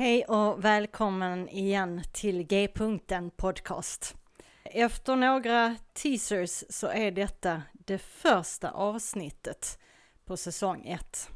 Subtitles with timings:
[0.00, 4.16] Hej och välkommen igen till G-punkten podcast.
[4.64, 9.78] Efter några teasers så är detta det första avsnittet
[10.24, 11.30] på säsong 1.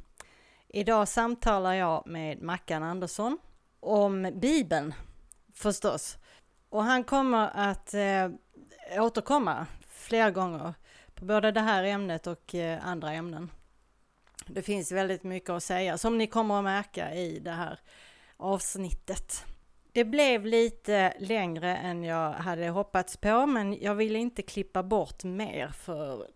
[0.69, 3.39] Idag samtalar jag med Mackan Andersson
[3.81, 4.95] om Bibeln
[5.55, 6.19] förstås.
[6.69, 8.31] Och han kommer att eh,
[8.99, 10.75] återkomma flera gånger
[11.15, 13.51] på både det här ämnet och eh, andra ämnen.
[14.46, 17.79] Det finns väldigt mycket att säga som ni kommer att märka i det här
[18.44, 19.44] avsnittet.
[19.93, 25.25] Det blev lite längre än jag hade hoppats på men jag ville inte klippa bort
[25.25, 26.29] mer för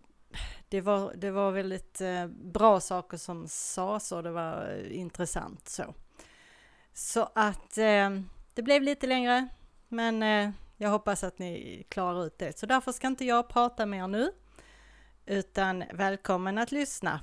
[0.69, 5.69] det var, det var väldigt eh, bra saker som sades och det var eh, intressant
[5.69, 5.93] så.
[6.93, 8.09] Så att eh,
[8.53, 9.47] det blev lite längre
[9.87, 12.59] men eh, jag hoppas att ni klarar ut det.
[12.59, 14.31] Så därför ska inte jag prata mer nu
[15.25, 17.19] utan välkommen att lyssna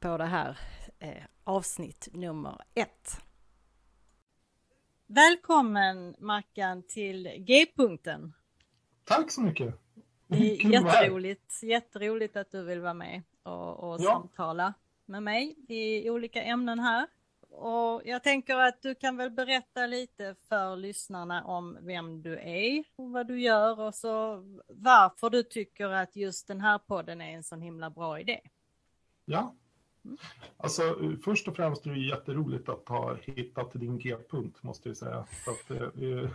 [0.00, 0.58] på det här
[0.98, 3.20] eh, avsnitt nummer ett.
[5.14, 8.32] Välkommen Mackan till G-punkten.
[9.04, 9.74] Tack så mycket.
[10.72, 14.12] jätteroligt, jätteroligt att du vill vara med och, och ja.
[14.12, 14.74] samtala
[15.06, 17.06] med mig i olika ämnen här.
[17.50, 22.84] Och jag tänker att du kan väl berätta lite för lyssnarna om vem du är
[22.96, 27.34] och vad du gör och så varför du tycker att just den här podden är
[27.34, 28.40] en sån himla bra idé.
[29.24, 29.54] Ja,
[30.56, 30.82] Alltså,
[31.24, 35.18] först och främst är det jätteroligt att ha hittat din G-punkt, måste jag säga.
[35.46, 36.30] Att, eh, eh,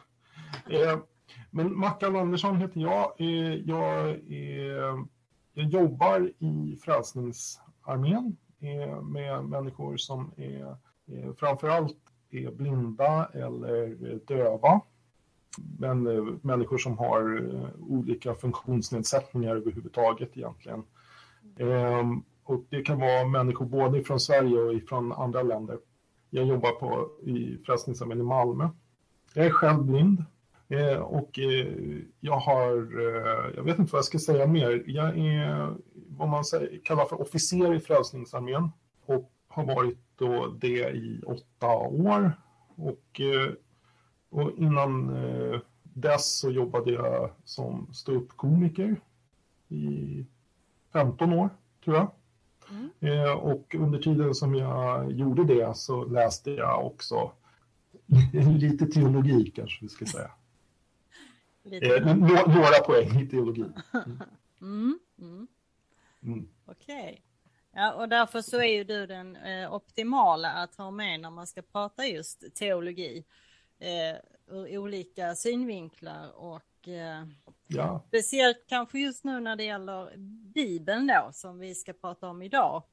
[0.81, 0.99] eh,
[1.51, 3.21] men Mackan Andersson heter jag.
[3.21, 4.97] Eh, jag, eh,
[5.53, 10.75] jag jobbar i Frälsningsarmén eh, med människor som är
[11.07, 11.97] eh, framförallt
[12.31, 14.81] är blinda eller döva.
[15.79, 20.83] Men eh, människor som har eh, olika funktionsnedsättningar överhuvudtaget egentligen.
[21.59, 22.23] Mm.
[22.47, 25.77] Och det kan vara människor både från Sverige och från andra länder.
[26.29, 28.69] Jag jobbar på, i Frälsningsarmén i Malmö.
[29.33, 30.25] Jag är själv blind
[30.67, 31.67] eh, och eh,
[32.19, 34.83] jag har, eh, jag vet inte vad jag ska säga mer.
[34.85, 38.71] Jag är vad man säger, kallar för officer i Frälsningsarmén
[39.05, 42.31] och har varit då det i åtta år.
[42.75, 43.51] Och, eh,
[44.29, 49.01] och innan eh, dess så jobbade jag som ståuppkomiker
[49.67, 50.25] i
[50.93, 51.49] 15 år,
[51.83, 52.11] tror jag.
[52.71, 52.89] Mm.
[52.99, 57.31] Eh, och under tiden som jag gjorde det så läste jag också
[58.59, 60.31] lite teologi kanske vi ska säga.
[61.71, 63.65] Eh, några poäng i teologi.
[64.61, 64.99] Mm.
[65.19, 65.47] Mm.
[66.23, 66.47] Mm.
[66.65, 67.01] Okej.
[67.01, 67.17] Okay.
[67.71, 71.47] Ja, och därför så är ju du den eh, optimala att ha med när man
[71.47, 73.25] ska prata just teologi
[73.79, 74.17] eh,
[74.55, 76.61] ur olika synvinklar och
[77.67, 78.03] Ja.
[78.07, 80.17] Speciellt kanske just nu när det gäller
[80.53, 82.83] Bibeln då, som vi ska prata om idag.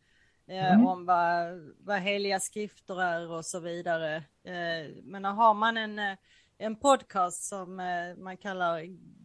[0.47, 0.87] Eh, mm.
[0.87, 4.16] Om vad, vad heliga skrifter är och så vidare.
[4.44, 6.16] Eh, men har man en, eh,
[6.59, 8.82] en podcast som eh, man kallar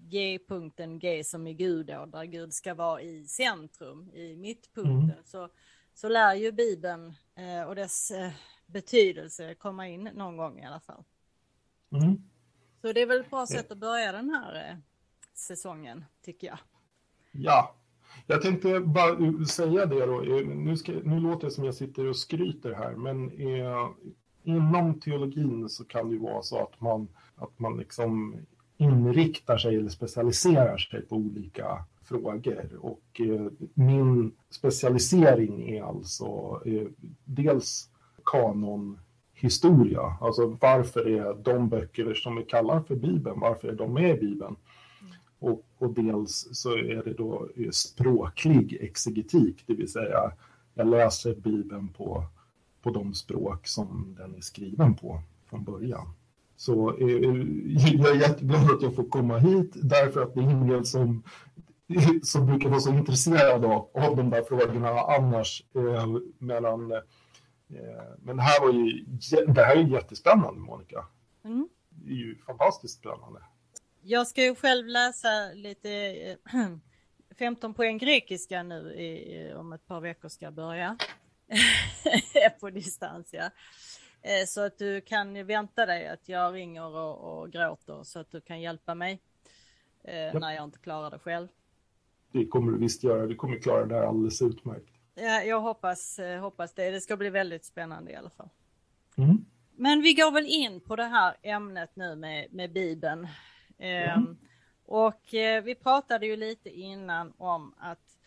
[0.10, 5.24] G-punkten, G som i Gud då, där Gud ska vara i centrum, i mittpunkten, mm.
[5.26, 5.50] så,
[5.94, 8.32] så lär ju Bibeln eh, och dess eh,
[8.66, 11.04] betydelse komma in någon gång i alla fall.
[11.92, 12.29] Mm.
[12.82, 14.82] Så det är väl ett bra sätt att börja den här
[15.34, 16.60] säsongen, tycker jag.
[17.32, 17.76] Ja,
[18.28, 20.22] jag tänkte bara säga det då.
[20.56, 23.90] Nu, ska, nu låter det som jag sitter och skryter här, men eh,
[24.44, 28.36] inom teologin så kan det ju vara så att man, att man liksom
[28.78, 32.78] inriktar sig eller specialiserar sig på olika frågor.
[32.82, 36.88] Och eh, min specialisering är alltså eh,
[37.26, 37.90] dels
[39.40, 44.18] historia, alltså varför är de böcker som vi kallar för Bibeln, varför är de med
[44.18, 44.56] i Bibeln?
[45.40, 50.32] Och, och, dels så är det då språklig exegetik, det vill säga
[50.74, 52.24] jag läser Bibeln på,
[52.82, 56.14] på de språk som den är skriven på från början.
[56.56, 57.46] Så eh, eh
[57.96, 61.24] jag är jätteglad att jag får komma hit därför att det är ingen som,
[62.24, 65.64] som brukar vara så intresserad av, av de där frågorna annars.
[65.76, 66.98] Eh, mellan, eh,
[68.20, 69.06] men det här, var ju,
[69.54, 71.06] det här är jättespännande, Monica.
[71.44, 71.70] Mm.
[71.90, 73.42] Det är ju fantastiskt spännande.
[74.02, 76.38] Jag ska ju själv läsa lite
[77.40, 80.98] 15 poäng grekiska nu i, om ett par veckor ska jag börja.
[82.60, 83.50] på distans ja.
[84.22, 88.32] Eh, så att du kan vänta dig att jag ringer och, och gråter så att
[88.32, 89.22] du kan hjälpa mig
[90.04, 90.40] eh, ja.
[90.40, 91.48] när jag inte klarar det själv.
[92.32, 94.99] Det kommer du visst göra, du kommer klara det här alldeles utmärkt.
[95.22, 96.92] Ja, jag hoppas, eh, hoppas det.
[96.92, 98.50] Det ska bli väldigt spännande i alla fall.
[99.18, 99.46] Mm.
[99.76, 103.28] Men vi går väl in på det här ämnet nu med, med Bibeln.
[103.78, 104.38] Mm.
[104.86, 108.18] Och eh, vi pratade ju lite innan om att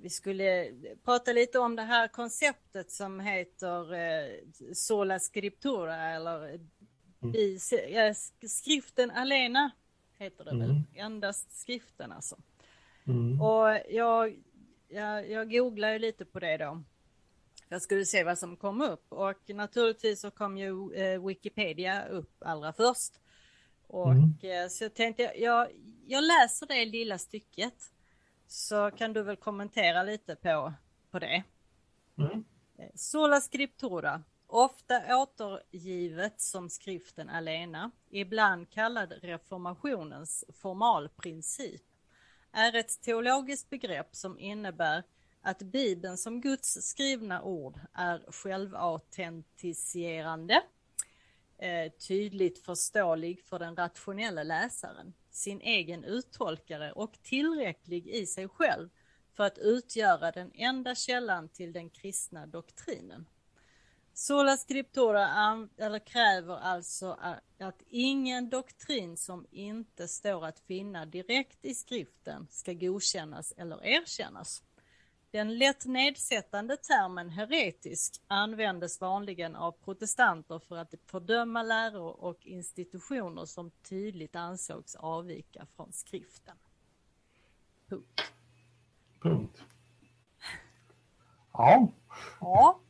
[0.00, 0.72] vi skulle
[1.04, 4.30] prata lite om det här konceptet som heter eh,
[4.72, 6.60] sola scriptura eller
[7.22, 8.14] Mm.
[8.48, 9.70] Skriften alena
[10.18, 10.66] heter det mm.
[10.66, 12.36] väl, endast skriften alltså.
[13.06, 13.42] Mm.
[13.42, 14.36] Och jag,
[14.90, 16.82] jag, jag googlade lite på det då.
[17.68, 22.42] Jag skulle se vad som kom upp och naturligtvis så kom ju eh, Wikipedia upp
[22.42, 23.20] allra först.
[23.86, 24.34] Och mm.
[24.42, 25.68] eh, så jag tänkte jag, jag,
[26.06, 27.92] jag läser det lilla stycket.
[28.46, 30.72] Så kan du väl kommentera lite på,
[31.10, 31.42] på det.
[32.18, 32.44] Mm.
[32.78, 41.82] Eh, Sola scriptura, ofta återgivet som skriften alena, ibland kallad reformationens formalprincip,
[42.52, 45.02] är ett teologiskt begrepp som innebär
[45.42, 50.62] att Bibeln som Guds skrivna ord är självautentiserande,
[51.58, 58.88] eh, tydligt förståelig för den rationella läsaren, sin egen uttolkare och tillräcklig i sig själv
[59.32, 63.26] för att utgöra den enda källan till den kristna doktrinen.
[64.14, 65.28] Sola scriptura
[65.76, 67.18] eller kräver alltså
[67.58, 74.62] att ingen doktrin som inte står att finna direkt i skriften ska godkännas eller erkännas.
[75.30, 83.44] Den lätt nedsättande termen heretisk användes vanligen av protestanter för att fördöma läror och institutioner
[83.44, 86.56] som tydligt ansågs avvika från skriften.
[87.88, 88.22] Punkt.
[89.20, 89.62] Punkt.
[91.52, 91.88] Ja.
[92.40, 92.80] Ja.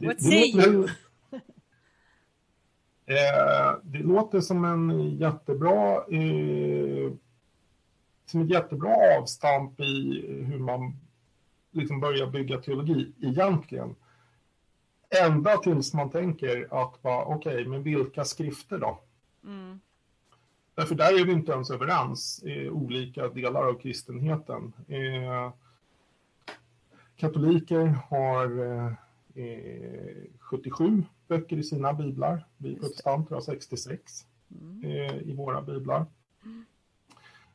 [0.00, 0.88] What det, say you?
[3.06, 7.12] Eh, det låter som en jättebra eh,
[8.26, 10.96] som ett jättebra avstamp i hur man
[11.70, 13.94] liksom börjar bygga teologi egentligen.
[15.24, 19.00] Ända tills man tänker att okej, okay, men vilka skrifter då?
[19.44, 19.80] Mm.
[20.74, 24.72] Därför där är vi inte ens överens i olika delar av kristenheten.
[24.88, 25.52] Eh,
[27.16, 28.92] katoliker har eh,
[30.38, 32.46] 77 böcker i sina biblar.
[32.56, 34.84] Vi protestanter har 66 mm.
[34.84, 36.06] eh, i våra biblar.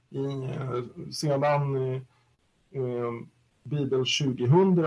[0.09, 2.01] I, eh, sedan eh,
[2.71, 3.11] eh,
[3.63, 4.85] Bibel 2000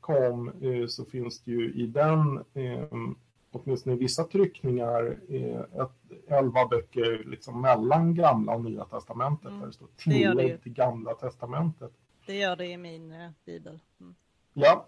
[0.00, 2.44] kom eh, så finns det ju i den
[3.50, 5.18] åtminstone i vissa tryckningar,
[5.82, 9.60] ett, elva böcker liksom mellan gamla och nya testamentet, mm.
[9.60, 11.92] där det står tillägg det till gamla testamentet.
[12.26, 13.80] Det gör det i min eh, bibel.
[14.00, 14.14] Mm.
[14.52, 14.86] Ja.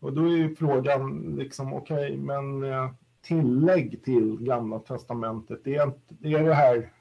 [0.00, 2.90] Och då är ju frågan liksom, okej, okay, men eh,
[3.22, 6.92] tillägg till gamla testamentet, det är, det är det här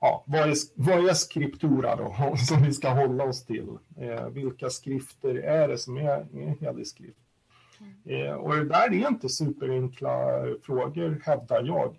[0.00, 3.68] ja, vad, är, vad är skriptura då, som vi ska hålla oss till?
[3.96, 7.18] Eh, vilka skrifter är det som är, är helig skrift?
[8.04, 11.96] Eh, och det där är inte superenkla frågor, hävdar jag.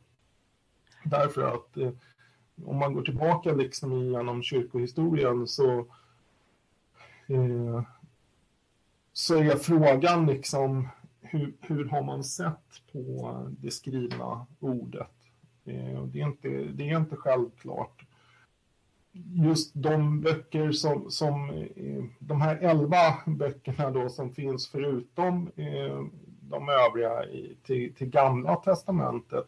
[1.03, 1.91] Därför att eh,
[2.65, 5.79] om man går tillbaka liksom genom kyrkohistorien så,
[7.27, 7.83] eh,
[9.13, 10.87] så är frågan liksom
[11.21, 15.11] hur, hur har man sett på det skrivna ordet?
[15.65, 18.05] Eh, det, är inte, det är inte självklart
[19.13, 26.03] just de böcker som, som eh, de här elva böckerna då som finns förutom eh,
[26.41, 29.47] de övriga i, till, till gamla testamentet.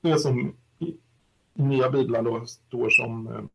[0.00, 0.96] Det som i,
[1.54, 3.48] i nya biblar då står som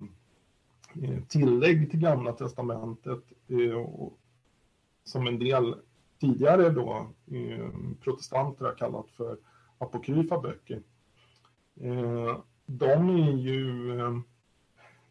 [1.27, 3.23] tillägg till gamla testamentet
[3.85, 4.17] och
[5.03, 5.75] som en del
[6.19, 7.69] tidigare då eh,
[8.01, 9.37] protestanter har kallat för
[9.77, 10.81] apokryfa böcker.
[12.65, 13.91] de är ju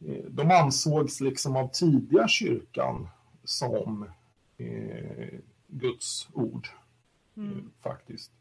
[0.06, 3.09] Eh, de ansågs liksom av tidiga kyrkan
[3.44, 4.06] som
[4.59, 6.68] eh, Guds ord,
[7.37, 7.50] mm.
[7.50, 8.32] eh, faktiskt.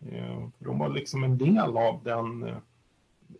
[0.00, 2.56] Eh, de var liksom en del av den, eh,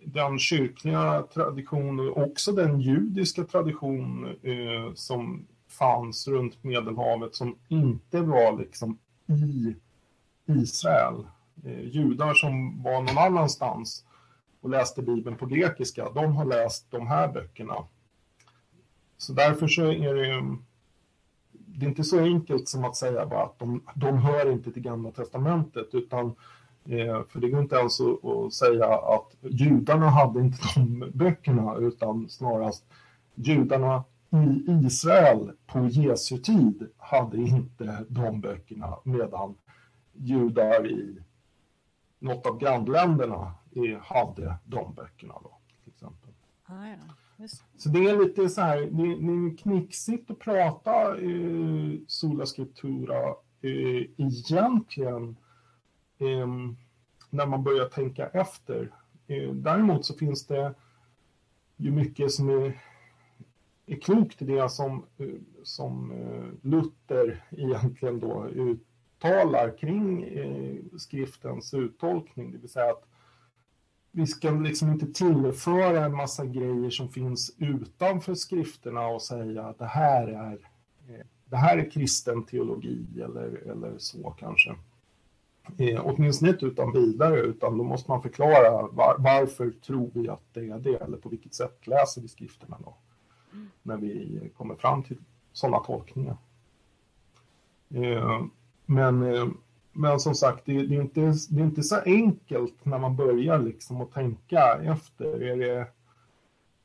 [0.00, 8.20] den kyrkliga traditionen och också den judiska tradition eh, som fanns runt Medelhavet som inte
[8.20, 9.76] var liksom i
[10.46, 11.26] Israel.
[11.64, 14.04] Eh, judar som var någon annanstans
[14.60, 17.74] och läste Bibeln på grekiska, de har läst de här böckerna.
[19.16, 20.56] Så därför så är det, ju...
[21.52, 24.82] det är inte så enkelt som att säga bara att de, de hör inte till
[24.82, 26.26] Gamla Testamentet, utan
[26.84, 32.28] eh, för det går inte ens att säga att judarna hade inte de böckerna, utan
[32.28, 32.84] snarast
[33.34, 39.54] judarna i Israel på Jesu tid hade inte de böckerna, medan
[40.12, 41.18] judar i
[42.18, 43.54] något av grannländerna
[44.00, 46.30] hade de böckerna då, till exempel.
[46.64, 47.14] Ah, ja.
[47.76, 53.28] Så det är lite så här, det, är knixigt att prata eh, sola scriptura
[53.60, 55.36] eh, egentligen
[56.18, 56.46] eh,
[57.30, 58.92] när man börjar tänka efter.
[59.26, 60.74] Eh, däremot så finns det
[61.76, 62.80] ju mycket som är,
[63.88, 65.04] är klokt i det som,
[65.62, 73.04] som eh, Luther egentligen då uttalar kring eh, skriftens uttolkning, det vill säga att
[74.10, 79.78] vi ska liksom inte tillföra en massa grejer som finns utanför skrifterna och säga att
[79.78, 80.58] det här är,
[81.08, 84.74] eh, det här är kristen teologi eller, eller så kanske.
[85.78, 90.42] Eh, åtminstone inte utan vidare, utan då måste man förklara var, varför tror vi att
[90.52, 92.98] det är det, eller på vilket sätt läser vi skrifterna då, mm
[93.82, 95.16] när vi kommer fram till
[95.52, 96.36] sådana tolkningar.
[97.90, 98.42] Eh,
[98.86, 99.46] men, eh,
[99.92, 101.20] men som sagt, det, är inte,
[101.50, 105.42] det är inte så enkelt när man börjar liksom att tänka efter.
[105.42, 105.86] Är det,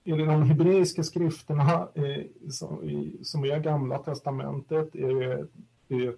[0.03, 2.23] är det de hebreiska skrifterna eh,
[3.23, 4.95] som, är gamla testamentet?
[4.95, 5.47] Är det,
[5.95, 6.17] är det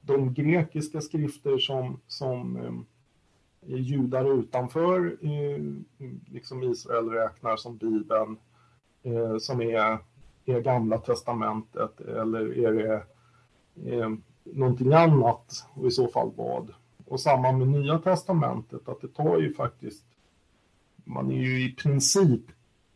[0.00, 5.62] de grekiska skrifter som, som eh, judar utanför eh,
[6.26, 8.36] liksom Israel räknar som Bibeln,
[9.02, 9.98] eh, som är,
[10.46, 13.02] är Gamla Testamentet, eller är det
[13.92, 14.10] eh,
[14.44, 16.74] någonting annat och i så fall vad?
[17.06, 20.04] Och samma med Nya Testamentet, att det tar ju faktiskt,
[21.04, 22.42] man är ju i princip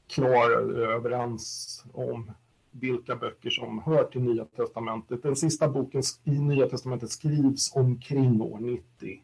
[0.08, 2.30] klar överens om
[2.70, 5.22] vilka böcker som hör till Nya Testamentet.
[5.22, 9.22] Den sista boken i Nya Testamentet skrivs omkring år 90.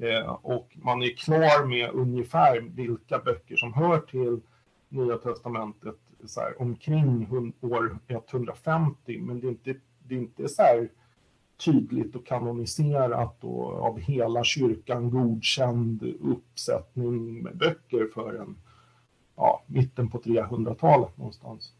[0.00, 4.40] Eh, och man är klar med ungefär vilka böcker som hör till
[4.88, 7.28] Nya Testamentet så här, omkring
[7.60, 10.88] år 150, men det är inte, det är inte så här
[11.56, 18.56] tydligt och kanoniserat och av hela kyrkan godkänd uppsättning med böcker förrän
[19.36, 21.72] ja, mitten på 300-talet någonstans.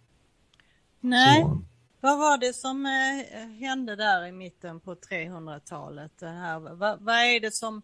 [1.00, 1.62] Nej, så.
[2.00, 6.22] vad var det som eh, hände där i mitten på 300-talet?
[6.60, 7.82] Vad, vad är det som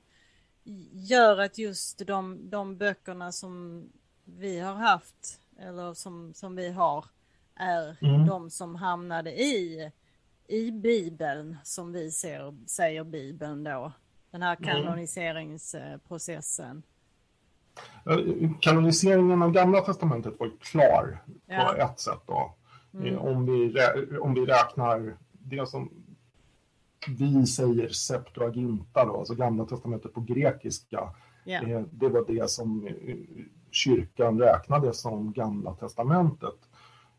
[0.92, 3.83] gör att just de, de böckerna som
[4.25, 7.04] vi har haft eller som, som vi har
[7.54, 8.26] är mm.
[8.26, 9.90] de som hamnade i,
[10.49, 13.92] i Bibeln som vi ser, säger Bibeln då.
[14.30, 14.71] Den här mm.
[14.71, 16.82] kanoniseringsprocessen.
[18.61, 21.64] Kanoniseringen av Gamla Testamentet var klar ja.
[21.64, 22.54] på ett sätt då.
[22.94, 23.06] Mm.
[23.06, 23.75] Eh, om, vi,
[24.21, 25.90] om vi räknar det som
[27.09, 31.14] vi säger Septuaginta, då, alltså Gamla Testamentet på grekiska.
[31.44, 31.82] Yeah.
[31.90, 33.16] Det var det som eh,
[33.73, 36.59] kyrkan räknade som Gamla Testamentet.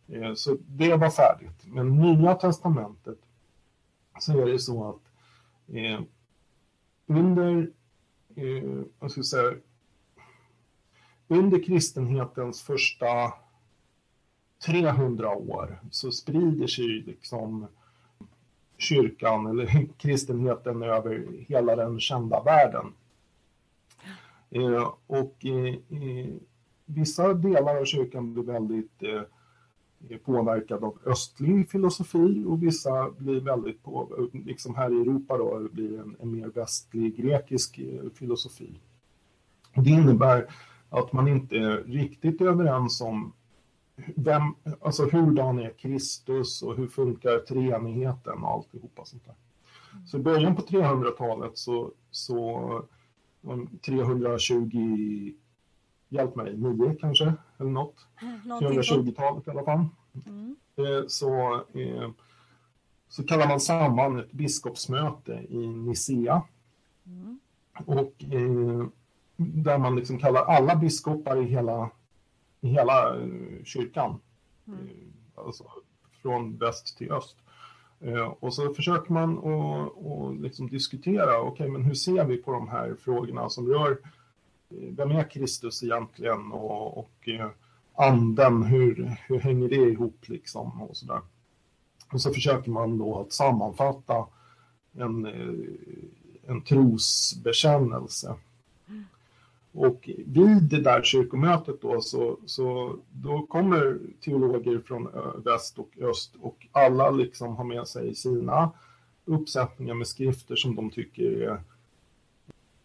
[0.08, 1.66] Eh, så det var färdigt.
[1.66, 3.20] Men Nya Testamentet
[4.20, 5.02] så är det så att
[5.76, 6.02] eh,
[7.08, 7.72] under,
[8.36, 9.54] eh, jag ska säga,
[11.28, 13.34] under kristenhetens första
[14.66, 17.68] 300 år så sprider sig liksom
[18.78, 22.94] kyrkan eller kristenheten över hela den kända världen.
[24.56, 25.76] Eh, och eh,
[26.86, 33.84] vissa delar av kyrkan blir väldigt eh, påverkad av östlig filosofi och vissa blir väldigt
[33.84, 38.80] på, liksom här i Europa då, blir en, en mer västlig grekisk eh, filosofi.
[39.76, 40.48] Och det innebär
[40.90, 43.34] att man inte är riktigt överens om
[44.16, 44.42] vem,
[44.82, 49.36] alltså hurdan är Kristus och hur funkar treenigheten och alltihopa sånt där.
[50.06, 52.86] Så i början på 300-talet så, så
[53.86, 55.34] 320,
[56.10, 58.08] hjälp mig, 9 kanske, eller något.
[58.22, 59.86] Mm, 320-talet i alla fall.
[60.26, 60.56] Mm.
[60.76, 62.12] Eh, så, eh,
[63.08, 66.42] så kallar man samman ett biskopsmöte i Nicea.
[67.06, 67.40] Mm.
[67.86, 68.88] Och eh,
[69.36, 71.90] där man liksom kallar alla biskopar i hela
[72.62, 73.16] i hela
[73.64, 74.20] kyrkan.
[74.68, 74.90] Mm.
[75.36, 75.64] Alltså
[76.22, 77.38] från väst till öst.
[78.04, 82.52] Eh, och så försöker man att liksom diskutera, okej okay, men hur ser vi på
[82.52, 83.98] de här frågorna som rör eh,
[84.70, 87.50] vem är Kristus egentligen och, och eh,
[87.94, 91.22] anden, hur, hur hänger det ihop liksom och sådär.
[92.14, 94.26] Och så försöker man då att sammanfatta
[94.94, 95.26] en,
[96.48, 98.36] en trosbekännelse
[99.74, 105.10] och vid det där kyrkomötet då så, så då kommer teologer från
[105.46, 108.72] väst och öst och alla liksom har med sig sina
[109.26, 111.62] uppsättningar med skrifter som de tycker är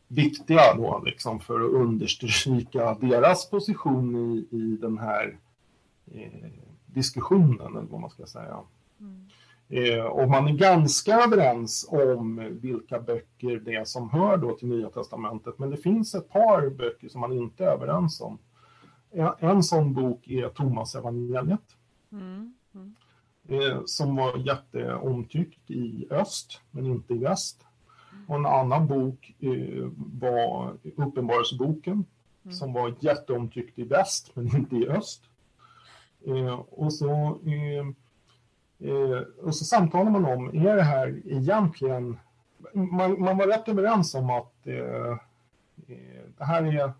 [0.08, 5.38] viktiga då liksom för att understryka deras position i, i den här
[6.14, 6.50] eh,
[6.86, 8.58] diskussionen eller vad man ska säga.
[9.00, 9.28] Mm.
[9.70, 14.68] Eh, och man är ganska överens om vilka böcker det är som hör då till
[14.68, 18.38] Nya Testamentet, men det finns ett par böcker som man inte är överens om.
[19.10, 21.76] En, en sån bok är Thomas evangeliet
[22.12, 22.54] mm.
[22.74, 22.94] Mm.
[23.48, 27.64] Eh, som var jätteomtyckt i öst, men inte i väst.
[28.26, 32.04] Och en annan bok eh, var Uppenbarelseboken,
[32.44, 32.54] mm.
[32.54, 35.22] som var jätteomtyckt i väst, men inte i öst.
[36.26, 37.84] Eh, och så eh, Eh,
[39.42, 42.18] och så samtalar man om, är det här egentligen
[42.72, 45.10] man, man var rätt överens om att eh,
[45.88, 46.92] eh det här är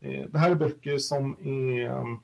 [0.00, 2.16] eh, det här är böcker som är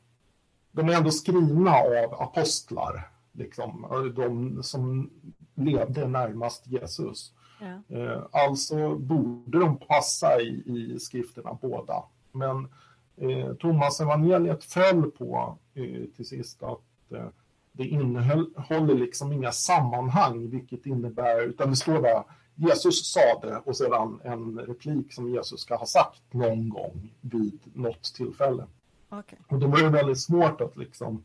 [0.72, 5.10] de är ändå skrivna av apostlar, liksom, de som
[5.54, 7.32] levde närmast Jesus.
[7.60, 7.96] Ja.
[7.96, 12.02] Eh, alltså borde de passa i, i skrifterna båda.
[12.32, 12.68] Men
[13.16, 17.28] eh, Thomas evangeliet föll på eh, till sist att eh,
[17.72, 22.24] det innehåller liksom inga sammanhang, vilket innebär, utan det står bara
[22.54, 27.60] Jesus sa det och sedan en replik som Jesus ska ha sagt någon gång vid
[27.74, 28.66] något tillfälle.
[29.10, 29.38] Okay.
[29.48, 31.24] Och då var det väldigt svårt att liksom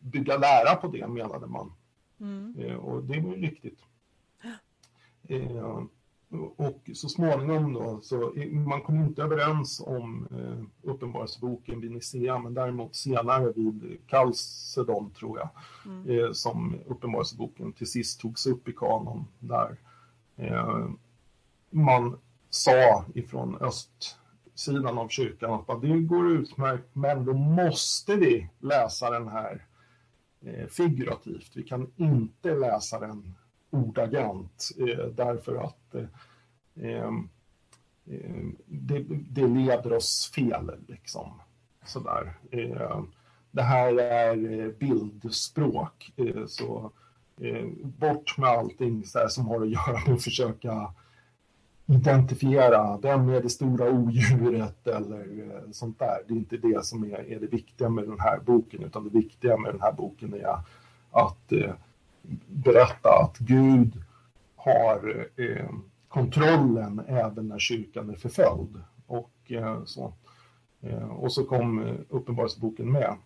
[0.00, 1.72] bygga lära på det menade man.
[2.20, 2.54] Mm.
[2.58, 3.78] Eh, och det var ju riktigt.
[5.28, 5.82] Eh,
[6.40, 12.54] och så småningom då, så man kom inte överens om eh, Uppenbarelseboken vid Nicea, men
[12.54, 15.48] däremot senare vid Chalcedon, tror jag,
[15.86, 16.18] mm.
[16.18, 19.76] eh, som Uppenbarelseboken till sist togs upp i kanon, där
[20.36, 20.88] eh,
[21.70, 22.18] man
[22.50, 29.28] sa ifrån östsidan av kyrkan att det går utmärkt, men då måste vi läsa den
[29.28, 29.66] här
[30.40, 31.52] eh, figurativt.
[31.54, 33.34] Vi kan inte läsa den
[33.70, 36.04] ordagrant eh, därför att eh,
[36.84, 37.12] eh,
[38.66, 40.70] det, det, leder oss fel.
[40.88, 41.40] Liksom.
[41.84, 42.34] Sådär.
[42.50, 43.02] Eh,
[43.50, 46.92] det här är eh, bildspråk, eh, så
[47.82, 50.94] bort med allting så som har att göra med att försöka
[51.86, 56.18] identifiera vem är det stora odjuret eller sånt där.
[56.28, 59.10] Det är inte det som är, är, det viktiga med den här boken, utan det
[59.10, 60.58] viktiga med den här boken är
[61.10, 61.74] att eh,
[62.46, 64.02] berätta att Gud
[64.56, 65.70] har eh,
[66.08, 68.82] kontrollen även när kyrkan är förföljd.
[69.06, 70.14] Och, eh, så.
[70.80, 73.16] Eh, och så kom eh, Uppenbarelseboken med.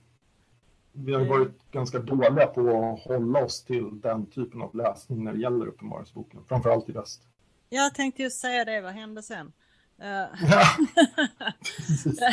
[0.93, 5.33] Vi har varit ganska dåliga på att hålla oss till den typen av läsning när
[5.33, 7.23] det gäller Uppenbarelseboken, framförallt i väst.
[7.69, 9.53] Jag tänkte just säga det, vad hände sen?
[9.99, 10.65] Eh, ja.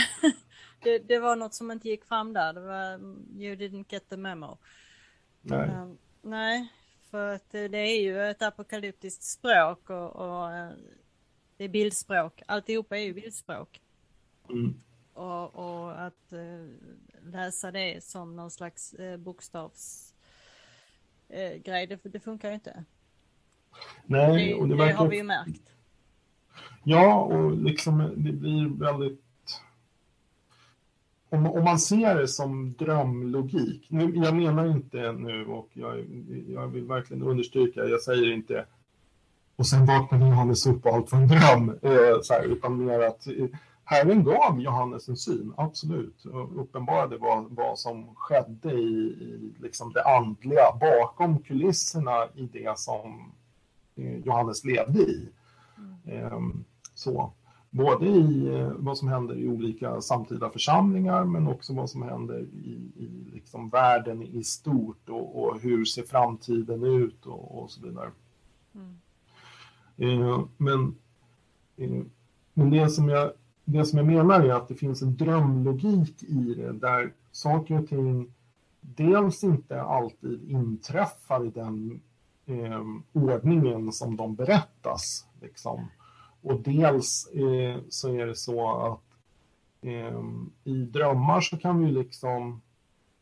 [0.84, 2.99] det, det, var något som inte gick fram där, det var
[3.41, 4.58] you didn't get the memo.
[5.41, 5.69] Nej.
[5.69, 5.97] Um,
[6.28, 6.68] Nej,
[7.12, 10.72] för att det är ju ett apokalyptiskt språk och, och eh,
[11.58, 12.42] det är bildspråk.
[12.46, 13.82] Alltihopa är ju bildspråk.
[14.50, 14.82] Mm.
[15.13, 16.68] Och, och, att uh,
[17.32, 20.18] läsa det som någon slags uh, bokstavsgrej,
[21.88, 22.84] det, det, funkar ju inte.
[24.06, 24.98] Nej, och det, det verkar...
[24.98, 25.70] har vi ju märkt.
[26.84, 29.27] Ja, och liksom det blir väldigt
[31.30, 36.06] om, om, man ser det som drömlogik, nu, jag menar inte nu och jag,
[36.48, 38.66] jag vill verkligen understryka, jag säger inte
[39.56, 43.00] och sen vaknade Johannes upp och allt var en dröm, eh, så här, utan mer
[43.00, 43.46] att eh,
[43.84, 49.94] Herren gav Johannes en syn, absolut, och uppenbarade vad, vad som skedde i, i liksom
[49.94, 53.32] det andliga bakom kulisserna i det som
[53.96, 55.30] eh, Johannes levde i.
[55.78, 56.26] Mm.
[56.26, 56.40] Eh,
[56.94, 57.32] så
[57.69, 62.39] både i eh, vad som händer i olika samtida församlingar men också vad som händer
[62.39, 67.82] i, i liksom världen i stort och, och, hur ser framtiden ut och, och så
[67.82, 68.12] vidare.
[68.75, 68.97] Mm.
[69.97, 70.95] Eh, men,
[71.77, 72.03] eh,
[72.53, 73.32] men det, som jag,
[73.65, 77.88] det som jag menar är att det finns en drömlogik i det där saker och
[77.88, 78.34] ting
[78.82, 82.01] dels inte alltid inträffar i den
[82.45, 85.25] eh, ordningen som de berättas.
[85.41, 85.88] Liksom.
[86.47, 89.01] Och dels eh, så är det så att
[89.81, 90.21] eh,
[90.63, 92.62] i drömmar så kan vi liksom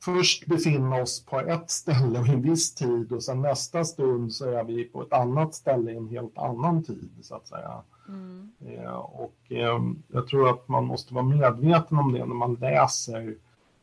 [0.03, 4.49] först befinna oss på ett ställe och en viss tid och sen nästa stund så
[4.49, 7.81] är vi på ett annat ställe i en helt annan tid så att säga.
[8.07, 8.51] Mm.
[8.65, 13.35] Eh, och eh, jag tror att man måste vara medveten om det när man läser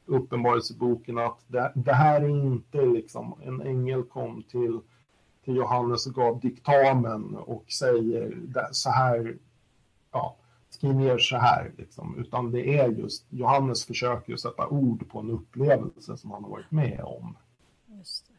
[0.06, 4.80] Uppenbarelseboken att det, det här är inte liksom en ängel kom till
[5.44, 8.38] till Johannes och gav diktamen och säger
[8.72, 9.36] så här,
[10.12, 10.36] ja,
[10.70, 12.18] skriv ner så här, liksom.
[12.18, 16.70] utan det är just, Johannes försöker sätta ord på en upplevelse som han har varit
[16.70, 17.36] med om.
[17.86, 18.30] Just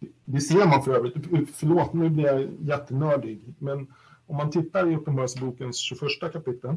[0.00, 0.08] det.
[0.24, 1.14] det ser man för övrigt,
[1.54, 3.94] förlåt nu blir jag jättenördig, men
[4.26, 6.76] om man tittar i Uppenbarelsebokens 21 kapitel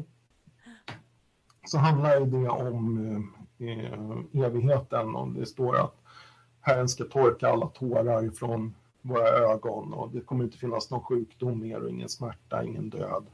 [1.66, 2.98] så handlar det om
[3.58, 5.94] eh, evigheten och det står att
[6.60, 8.74] Herren ska torka alla tårar från
[9.06, 13.26] våra ögon och det kommer inte finnas någon sjukdom mer och ingen smärta, ingen död.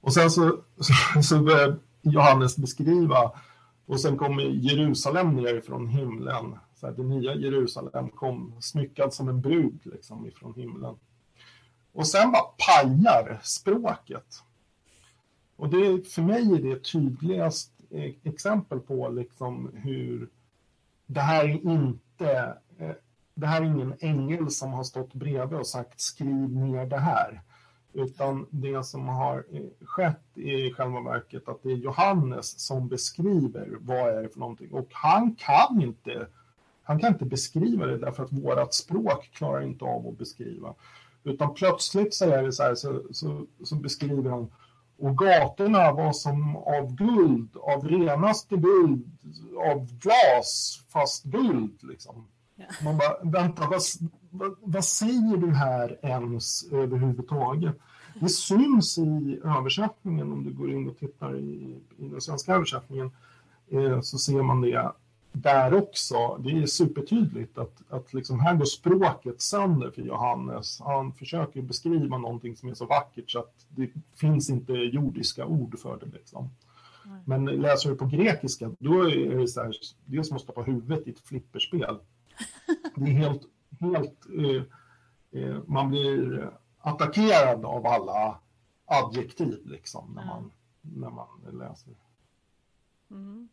[0.00, 3.32] Och sen så, så, så börjar Johannes beskriva
[3.86, 6.58] och sen kommer Jerusalem ner från himlen.
[6.74, 10.94] Så här, det nya Jerusalem kom smyckad som en brud liksom ifrån himlen.
[11.92, 14.42] Och sen bara pajar språket.
[15.56, 20.28] Och det, för mig är det tydligast eh, exempel på liksom hur
[21.06, 22.94] det här är inte eh,
[23.40, 27.42] det här är ingen ängel som har stått bredvid och sagt skriv ner det här.
[27.92, 32.88] Utan det som har eh, skett är i själva verket att det är Johannes som
[32.88, 34.72] beskriver vad är det för någonting.
[34.72, 36.26] Och han kan inte,
[36.82, 40.74] han kan inte beskriva det därför att vårat språk klarar inte av att beskriva.
[41.24, 44.50] Utan plötsligt så är det så här så, så, så beskriver han
[44.98, 49.10] och gatorna var som av guld, av renaste guld,
[49.56, 52.26] av glas, fast guld liksom.
[52.84, 53.80] Man bara, vänta, vad,
[54.30, 57.74] vad, vad, säger du här ens överhuvudtaget?
[58.20, 63.10] Det syns i översättningen, om du går in och tittar i, i den svenska översättningen,
[63.70, 64.92] eh, så ser man det
[65.32, 66.36] där också.
[66.36, 70.80] Det är supertydligt att, att liksom här går språket sönder för Johannes.
[70.80, 75.78] Han försöker beskriva någonting som är så vackert så att det finns inte jordiska ord
[75.78, 76.06] för det.
[76.06, 76.50] Liksom.
[77.24, 79.72] Men läser du på grekiska, då är det så här,
[80.04, 81.98] det är som att stå på huvudet i ett flipperspel.
[82.94, 83.42] Det är helt,
[83.80, 84.62] helt eh,
[85.42, 88.40] eh, man blir attackerad av alla
[88.84, 91.94] adjektiv liksom när man, när man läser.
[93.10, 93.48] Mm.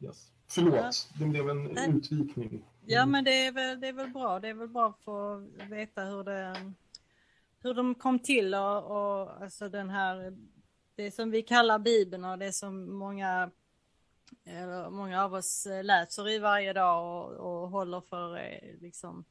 [0.00, 0.32] Yes.
[0.48, 1.90] Förlåt, det blev en Nej.
[1.90, 2.64] utvikning.
[2.84, 4.40] Ja, men det är, väl, det är väl bra.
[4.40, 6.72] Det är väl bra för att veta hur, det,
[7.62, 10.36] hur de kom till och, och alltså den här,
[10.94, 13.50] det som vi kallar Bibeln och det som många,
[14.44, 19.24] eller många av oss läser i varje dag och, och håller för eh, liksom,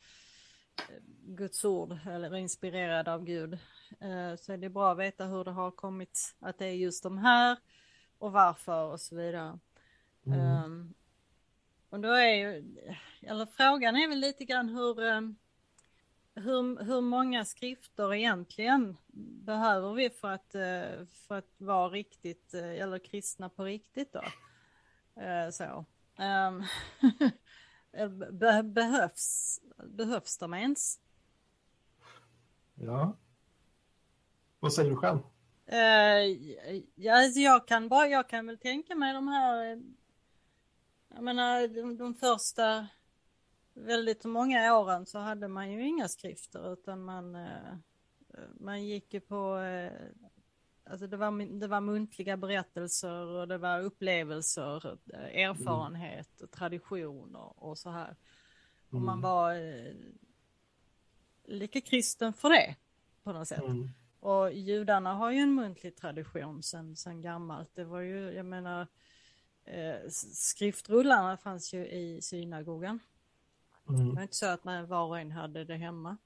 [1.28, 3.54] Guds ord eller inspirerad av Gud.
[4.00, 7.04] Eh, så är det bra att veta hur det har kommit att det är just
[7.04, 7.58] de här
[8.18, 9.60] och varför och så vidare.
[10.26, 10.64] Mm.
[10.64, 10.94] Um,
[11.90, 12.76] och då är ju,
[13.22, 14.96] eller frågan är väl lite grann hur,
[16.36, 18.98] hur, hur många skrifter egentligen
[19.44, 20.52] behöver vi för att,
[21.12, 24.22] för att vara riktigt, eller kristna på riktigt då?
[25.18, 25.86] Uh, så.
[27.98, 31.00] Um, be behövs, behövs de ens?
[32.76, 33.18] Ja.
[34.60, 35.20] Vad säger du själv?
[35.72, 39.82] Uh, ja, alltså jag kan bara, jag kan väl tänka mig de här
[41.16, 42.88] jag menar de, de första
[43.74, 47.74] väldigt många åren så hade man ju inga skrifter utan man, eh,
[48.60, 49.92] man gick ju på, eh,
[50.86, 57.78] alltså det var, det var muntliga berättelser och det var upplevelser, erfarenhet och tradition och,
[57.78, 58.16] så här.
[58.90, 59.22] Och man mm.
[59.22, 59.94] var eh,
[61.46, 62.76] lika kristen för det
[63.24, 63.64] på något sätt.
[63.64, 63.90] Mm.
[64.20, 67.70] Och judarna har ju en muntlig tradition sedan sen gammalt.
[67.76, 68.88] Det var ju, jag menar,
[69.64, 73.00] eh, skriftrullarna fanns ju i synagogan.
[73.90, 74.10] Mm.
[74.10, 76.18] Det var inte så att man var och en hade det hemma.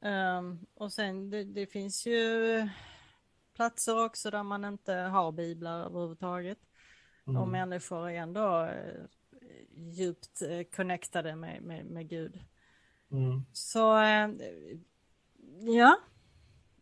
[0.00, 2.68] Um, och sen det, det, finns ju
[3.58, 6.58] platser också där man inte har biblar överhuvudtaget.
[7.26, 7.42] Mm.
[7.42, 9.04] Och människor är ändå eh,
[9.74, 12.40] djupt eh, connectade med, med, med Gud.
[13.10, 13.44] Mm.
[13.52, 14.28] Så eh,
[15.60, 15.96] ja,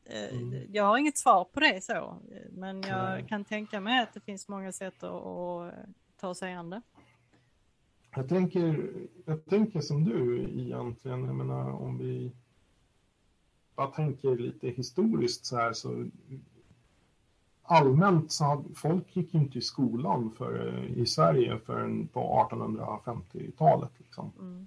[0.04, 0.72] mm.
[0.72, 2.18] Jag har inget svar på det så,
[2.50, 5.74] men jag kan tänka mig att det finns många sätt att, att
[6.20, 6.82] ta sig an det.
[8.10, 8.92] Jag tänker,
[9.24, 12.32] jag tänker som du egentligen, jag menar om vi
[13.74, 16.10] bara tänker lite historiskt så här så
[17.66, 23.90] allmänt så hade folk gick inte i skolan för, i Sverige förrän på 1850-talet.
[23.98, 24.32] Liksom.
[24.40, 24.66] Mm.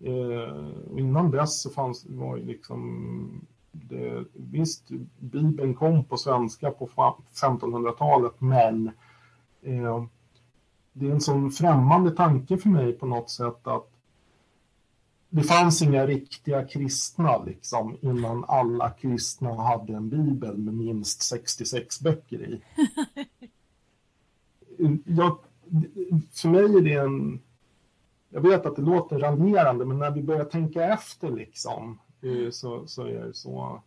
[0.00, 6.86] Eh, innan dess så fanns, var ju liksom det, visst, Bibeln kom på svenska på
[6.86, 8.90] 1500-talet, men
[9.62, 10.04] eh,
[10.92, 13.91] det är en sån främmande tanke för mig på något sätt att
[15.32, 22.00] det fanns inga riktiga kristna liksom innan alla kristna hade en bibel med minst 66
[22.00, 22.62] böcker i.
[25.04, 25.38] Jag,
[26.32, 27.40] för mig är det en...
[28.28, 32.86] Jag vet att det låter raljerande, men när vi börjar tänka efter liksom Eh, så,
[32.86, 33.82] så är det så.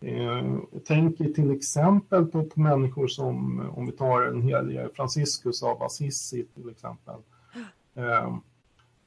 [0.00, 5.62] Eh, jag tänker till exempel på, på människor som, om vi tar en helige Franciscus
[5.62, 7.14] av Assisi till exempel.
[7.94, 8.36] Eh,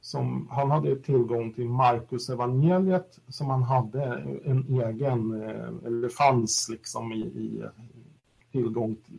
[0.02, 4.04] som, han hade tillgång till Markus evangeliet som han hade
[4.44, 5.32] en egen,
[5.86, 7.62] eller fanns liksom i, i
[8.52, 9.18] tillgång till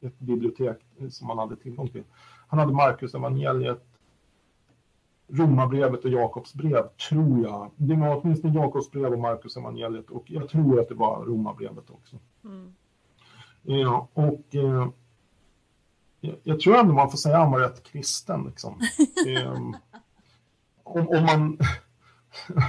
[0.00, 0.78] ett bibliotek
[1.10, 2.04] som han hade tillgång till.
[2.48, 3.84] Han hade Markus evangeliet
[5.28, 7.70] Romarbrevet och Jakobs brev, tror jag.
[7.76, 11.90] Det var åtminstone Jakobs brev och Markus evangeliet och jag tror att det var Romarbrevet
[11.90, 12.16] också.
[12.44, 12.74] Mm.
[13.62, 14.88] Ja, och eh,
[16.42, 18.44] jag tror ändå man får säga att han var rätt kristen.
[18.44, 18.80] Liksom.
[19.28, 19.58] eh,
[20.92, 21.58] om, om, man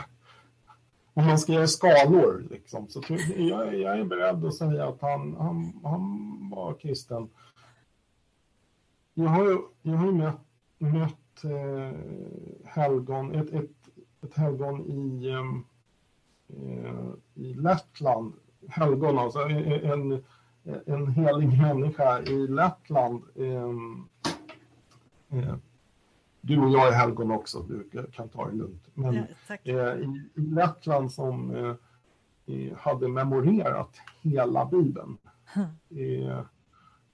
[1.13, 5.01] om man ska göra skalor, liksom, så tror jag, jag är beredd att säga att
[5.01, 7.29] han, han, han var kristen.
[9.13, 10.41] Jag har, jag har ju mött,
[10.77, 11.91] mött ett eh,
[12.65, 13.69] helgon, ett, ett,
[14.21, 15.29] ett helgon i,
[16.47, 18.33] eh, i Lettland.
[18.67, 20.23] Helgon, alltså en,
[20.85, 23.23] en helig människa i Lettland.
[23.35, 23.69] Eh,
[25.39, 25.55] eh,
[26.45, 28.87] du och jag är helgon också, du kan ta det lugnt.
[28.93, 29.25] Men
[29.63, 30.03] ja, i,
[30.35, 31.75] i Lettland som
[32.77, 33.89] hade memorerat
[34.21, 35.17] hela Bibeln.
[35.89, 36.43] Mm.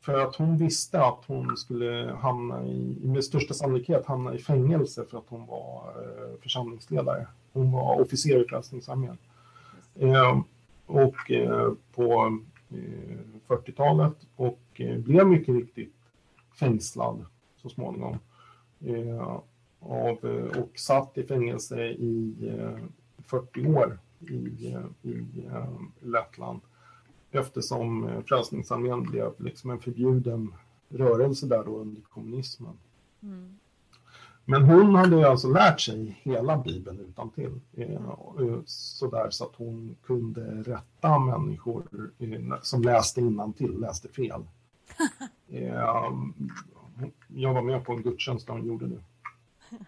[0.02, 5.06] För att hon visste att hon skulle hamna i, med största sannolikhet hamna i fängelse
[5.10, 7.28] för att hon var eh, församlingsledare.
[7.54, 9.18] Hon var officer i Frälsningsarmén.
[9.96, 10.42] Eh,
[10.86, 12.40] och eh, på
[13.48, 14.60] 40-talet och
[14.98, 15.94] blev mycket riktigt
[16.60, 17.26] fängslad
[17.62, 18.20] så småningom.
[19.80, 20.18] Av,
[20.58, 22.36] och satt i fängelse i
[23.26, 25.26] 40 år i, i
[26.00, 26.62] Lettland
[27.32, 30.54] eftersom eh, Frälsningsarmén blev liksom en förbjuden
[30.90, 32.74] rörelse där då under kommunismen.
[33.24, 33.58] Mm.
[34.46, 39.56] Men hon hade alltså lärt sig hela Bibeln utan till eh, eh, sådär så att
[39.56, 41.84] hon kunde rätta människor
[42.62, 43.22] som läste
[43.58, 44.44] till läste fel.
[47.28, 49.02] jag var med på en gudstjänst där hon gjorde det.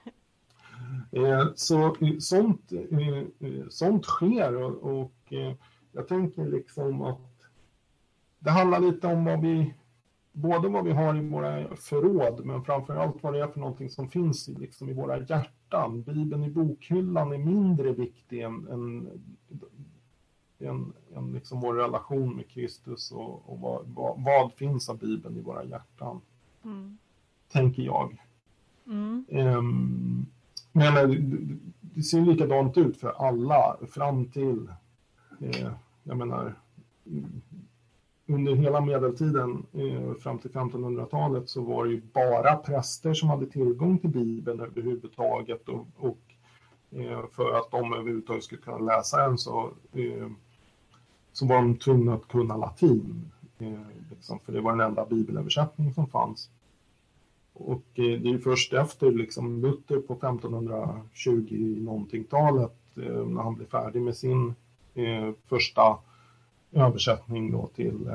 [1.12, 5.34] Eh, så eh, sånt, eh, sånt sker och, och
[5.92, 7.32] jag tänker liksom att
[8.40, 9.74] det handlar lite om vad vi,
[10.32, 13.90] både vad vi har i våra förråd, men framför allt vad det är för någonting
[13.90, 16.02] som finns i, liksom, i våra hjärtan.
[16.02, 19.10] Bibeln i bokhyllan är mindre viktig än, än,
[20.60, 25.38] än, än liksom vår relation med Kristus och, och vad, vad, vad, finns av Bibeln
[25.38, 26.22] i våra hjärtan.
[26.64, 26.98] Mm.
[27.52, 28.22] Tänker jag.
[28.88, 29.26] Mm.
[29.30, 30.26] Um,
[30.72, 31.18] men det,
[31.82, 34.68] det ser likadant ut för alla fram till,
[35.40, 35.72] eh,
[36.04, 36.56] jag menar,
[38.28, 43.46] under hela medeltiden eh, fram till 1500-talet så var det ju bara präster som hade
[43.46, 46.20] tillgång till Bibeln överhuvudtaget och, och
[46.92, 50.28] eh, för att de överhuvudtaget skulle kunna läsa den så, eh,
[51.34, 53.32] så var de tvungna att kunna latin.
[54.10, 56.50] Liksom, för det var den enda bibelöversättning som fanns.
[57.54, 63.56] Och eh, det är ju först efter liksom, Luther på 1520 någonting-talet eh, när han
[63.56, 64.56] blev färdig med sin
[64.94, 65.98] eh, första
[66.72, 68.08] översättning då till,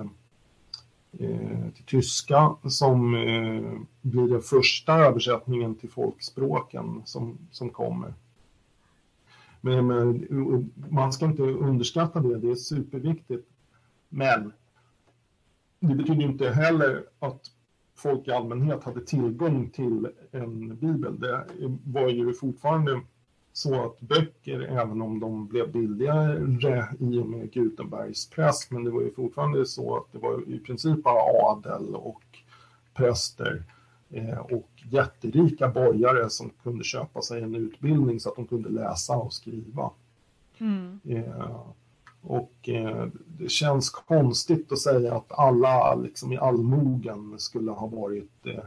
[1.13, 8.15] eh, till tyska som eh, blir den första översättningen till folkspråken som, som kommer.
[9.61, 13.49] Men, men, man ska inte underskatta det, det är superviktigt.
[14.09, 14.53] Men
[15.88, 17.40] det betyder inte heller att
[17.96, 21.20] folk i allmänhet hade tillgång till en bibel.
[21.20, 21.44] Det
[21.85, 23.01] var ju fortfarande
[23.53, 26.38] så att böcker, även om de blev billigare
[26.99, 30.59] i och med Gutenbergs press, men det var ju fortfarande så att det var i
[30.59, 32.22] princip bara adel och
[32.94, 33.62] präster
[34.11, 39.16] eh, och jätterika borgare som kunde köpa sig en utbildning så att de kunde läsa
[39.16, 39.90] och skriva.
[40.59, 41.01] Mm.
[42.29, 48.47] Och eh, det känns konstigt att säga att alla liksom, i allmogen skulle ha varit
[48.47, 48.65] eh,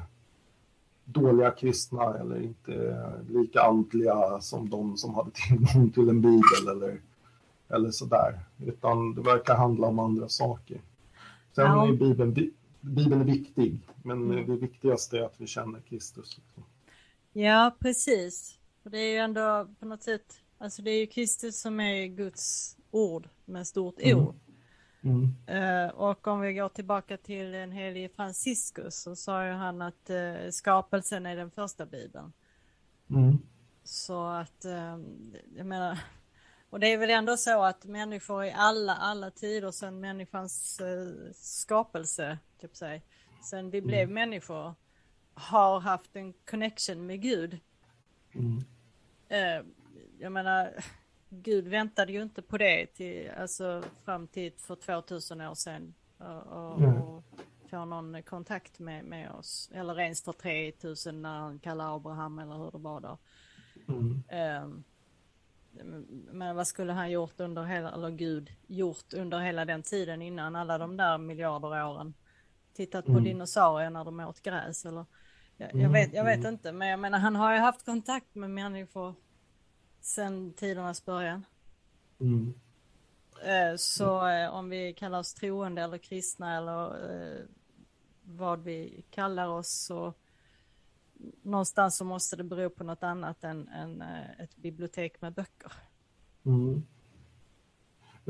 [1.06, 7.02] dåliga kristna eller inte lika andliga som de som hade tillgång till en bibel eller,
[7.70, 8.40] eller sådär.
[8.66, 10.82] Utan det verkar handla om andra saker.
[11.56, 11.88] Sen ja.
[11.88, 12.34] är bibeln,
[12.82, 16.38] bibeln är viktig, men det viktigaste är att vi känner Kristus.
[16.38, 16.64] Liksom.
[17.34, 18.58] Ja, precis.
[18.84, 22.08] För det är ju ändå på något sätt, alltså det är ju Kristus som är
[22.08, 24.20] Guds ord med stort mm.
[24.20, 24.36] O.
[25.02, 25.36] Mm.
[25.50, 30.10] Uh, och om vi går tillbaka till den helige Franciscus så sa ju han att
[30.10, 32.34] uh, skapelsen är den första bibeln.
[33.10, 33.38] Mm.
[33.84, 34.98] Så att, uh,
[35.56, 36.00] jag menar,
[36.70, 40.82] och det är väl ändå så att människor i alla, alla tider sedan människans
[41.34, 43.04] skapelse, typ sig,
[43.44, 44.14] sen vi blev mm.
[44.14, 44.74] människor,
[45.34, 47.60] har haft en connection med Gud.
[48.34, 48.64] Mm.
[50.20, 50.74] jag menar,
[51.30, 55.94] Gud väntade ju inte på det till, alltså fram till för 2000 år sedan.
[56.18, 57.02] Och, och, mm.
[57.02, 57.24] och
[57.70, 59.70] få någon kontakt med, med oss.
[59.74, 63.18] Eller ens för 3000 när han kallar Abraham eller hur det var då.
[63.88, 64.24] Mm.
[64.64, 64.84] Um,
[66.32, 70.56] men vad skulle han gjort under hela, eller Gud gjort under hela den tiden innan
[70.56, 72.14] alla de där miljarder åren?
[72.74, 73.24] Tittat på mm.
[73.24, 75.06] dinosaurier när de åt gräs eller?
[75.58, 76.54] Jag, jag, vet, jag vet mm.
[76.54, 79.16] inte, men jag menar han har ju haft kontakt med människor
[80.10, 81.46] sedan tidernas början.
[82.20, 82.54] Mm.
[83.44, 87.42] Eh, så eh, om vi kallar oss troende eller kristna eller eh,
[88.24, 90.14] vad vi kallar oss så
[91.42, 94.02] någonstans så måste det bero på något annat än, än
[94.40, 95.72] ett bibliotek med böcker.
[96.46, 96.84] Mm.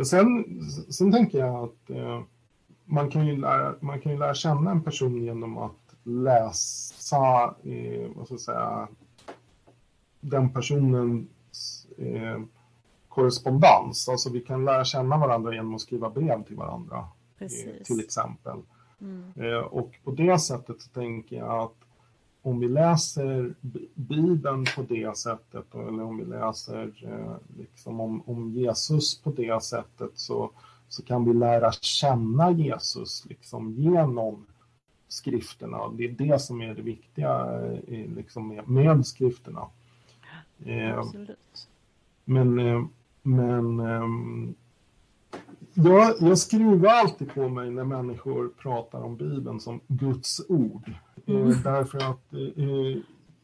[0.06, 0.46] Sen,
[0.90, 2.22] sen tänker jag att eh,
[2.86, 8.10] man, kan ju lära, man kan ju lära känna en person genom att läsa eh,
[8.16, 8.88] vad ska jag säga,
[10.20, 11.28] den personens
[11.98, 12.42] eh,
[13.10, 14.10] korrespondens.
[14.10, 17.08] Alltså vi kan lära känna varandra genom att skriva brev till varandra.
[17.40, 18.58] Eh, till exempel.
[19.02, 19.34] Mm.
[19.36, 21.76] Eh, och på det sättet så tänker jag att
[22.42, 23.54] om vi läser
[23.94, 29.64] Bibeln på det sättet, eller om vi läser eh, liksom om, om Jesus på det
[29.64, 30.52] sättet, så,
[30.88, 34.46] så kan vi lära känna Jesus liksom genom
[35.08, 35.90] skrifterna.
[35.90, 39.68] Det är det som är det viktiga liksom med, med skrifterna.
[40.66, 41.68] Eh, Absolut.
[42.26, 42.86] men eh,
[43.22, 44.56] men ehm,
[45.74, 50.94] jag, jag skruvar alltid på mig när människor pratar om Bibeln som Guds ord.
[51.26, 51.48] Mm.
[51.48, 52.34] Eh, därför att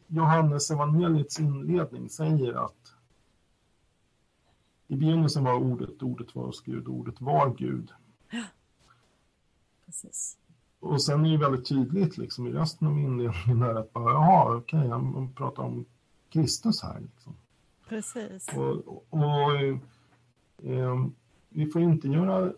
[0.08, 2.96] Johannes evangeliets inledning säger att
[4.88, 7.92] i begynnelsen var ordet, ordet var hos Gud, ordet var Gud.
[9.86, 10.38] Precis.
[10.80, 14.88] Och sen är det väldigt tydligt liksom, i resten av inledningen att bara, jaha, okej,
[14.90, 15.86] han pratar om
[16.36, 17.00] Kristus här.
[17.00, 17.34] Liksom.
[17.90, 18.48] Precis.
[18.56, 19.56] Och, och
[20.64, 21.06] eh,
[21.50, 22.54] vi får inte göra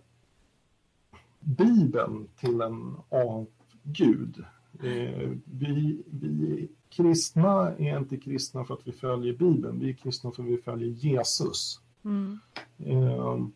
[1.40, 4.44] Bibeln till en avgud.
[4.84, 10.32] Eh, vi, vi kristna är inte kristna för att vi följer Bibeln, vi är kristna
[10.32, 11.82] för att vi följer Jesus.
[12.04, 12.40] Mm.
[12.78, 13.48] Eh,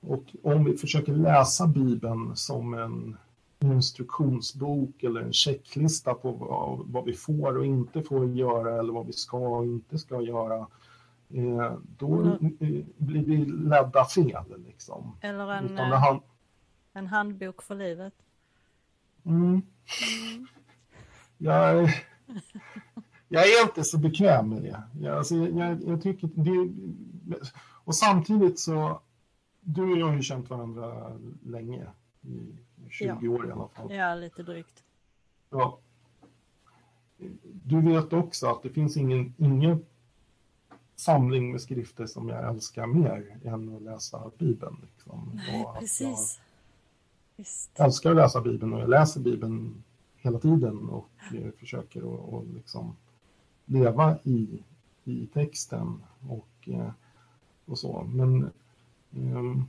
[0.00, 3.16] och om vi försöker läsa Bibeln som en
[3.60, 9.06] instruktionsbok eller en checklista på vad, vad vi får och inte får göra eller vad
[9.06, 10.66] vi ska och inte ska göra,
[11.30, 12.24] eh, då
[12.60, 14.44] eh, blir vi ledda fel.
[14.66, 15.16] Liksom.
[15.20, 16.20] Eller en, eh, han,
[16.92, 18.14] en handbok för livet.
[19.24, 19.62] mm, Mm.
[21.38, 22.04] jag, är-
[23.28, 24.82] jag är inte så bekväm med det.
[25.00, 26.72] Jag, alltså, jag, jag tycker det,
[27.84, 29.00] och samtidigt så,
[29.60, 31.12] du och jag har ju känt varandra
[31.44, 31.86] länge,
[32.22, 32.56] i
[32.90, 33.92] 20 år i alla fall.
[33.92, 34.82] Ja, lite drygt.
[35.50, 35.78] Ja.
[37.52, 39.84] Du vet också att det finns ingen, ingen
[40.96, 44.76] samling med skrifter som jag älskar mer än att läsa Bibeln.
[44.82, 45.30] Liksom.
[45.34, 46.40] Nej, Och precis.
[47.76, 49.82] Jag älskar att läsa Bibeln och jag läser Bibeln
[50.16, 52.96] hela tiden och eh, försöker att att liksom
[53.64, 54.62] leva i,
[55.04, 56.90] i texten och, eh,
[57.64, 58.02] och så.
[58.02, 58.50] Men
[59.16, 59.64] ehm,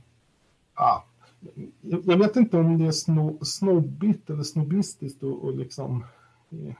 [0.74, 1.04] ja,
[1.80, 6.04] jag, vet inte om det är sno, snobbigt eller snobbistiskt att att liksom
[6.50, 6.74] eh,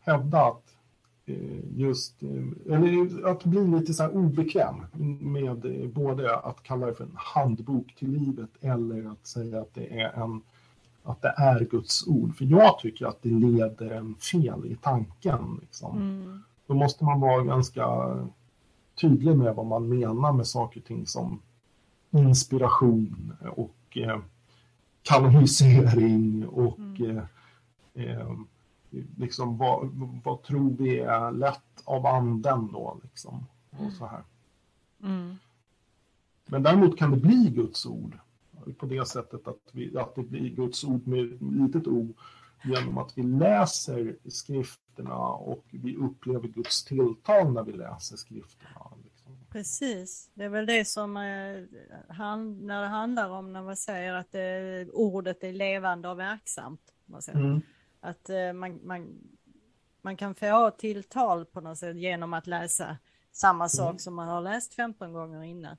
[0.00, 0.76] hävda att
[1.26, 4.86] eh, just, eh, eller att bli lite så här obekväm
[5.20, 9.74] med eh, både att kalla det för en handbok till livet eller att säga att
[9.74, 10.42] det är en
[11.02, 12.36] att det är Guds ord.
[12.36, 15.58] För jag tycker att det leder en fel i tanken.
[15.60, 15.96] Liksom.
[15.96, 16.42] Mm.
[16.66, 18.16] Då måste man vara ganska
[19.00, 21.40] tydlig med vad man menar med saker och ting som
[22.18, 24.20] inspiration och eh,
[25.02, 27.18] kanonisering och Mm.
[27.18, 27.24] eh,
[27.94, 28.32] eh,
[29.16, 29.88] liksom vad,
[30.24, 33.46] vad tror vi är lätt av anden då liksom.
[33.70, 34.22] Och så här.
[35.02, 35.36] Mm.
[36.46, 38.18] Men däremot kan det bli Guds ord
[38.78, 42.08] på det sättet att, vi, att det blir Guds ord med litet o
[42.64, 48.80] genom att vi läser skrifterna och vi upplever Guds tilltal när vi läser skrifterna.
[49.50, 51.64] Precis, det är väl det som eh,
[52.08, 56.92] han, när det handlar om när man säger att eh, ordet är levande och verksamt.
[57.04, 57.38] Man säger.
[57.38, 57.60] Mm.
[58.00, 59.18] Att eh, man, man,
[60.02, 62.98] man kan få tilltal på något sätt genom att läsa
[63.32, 63.98] samma sak Mm.
[63.98, 65.76] som man har läst 15 gånger innan.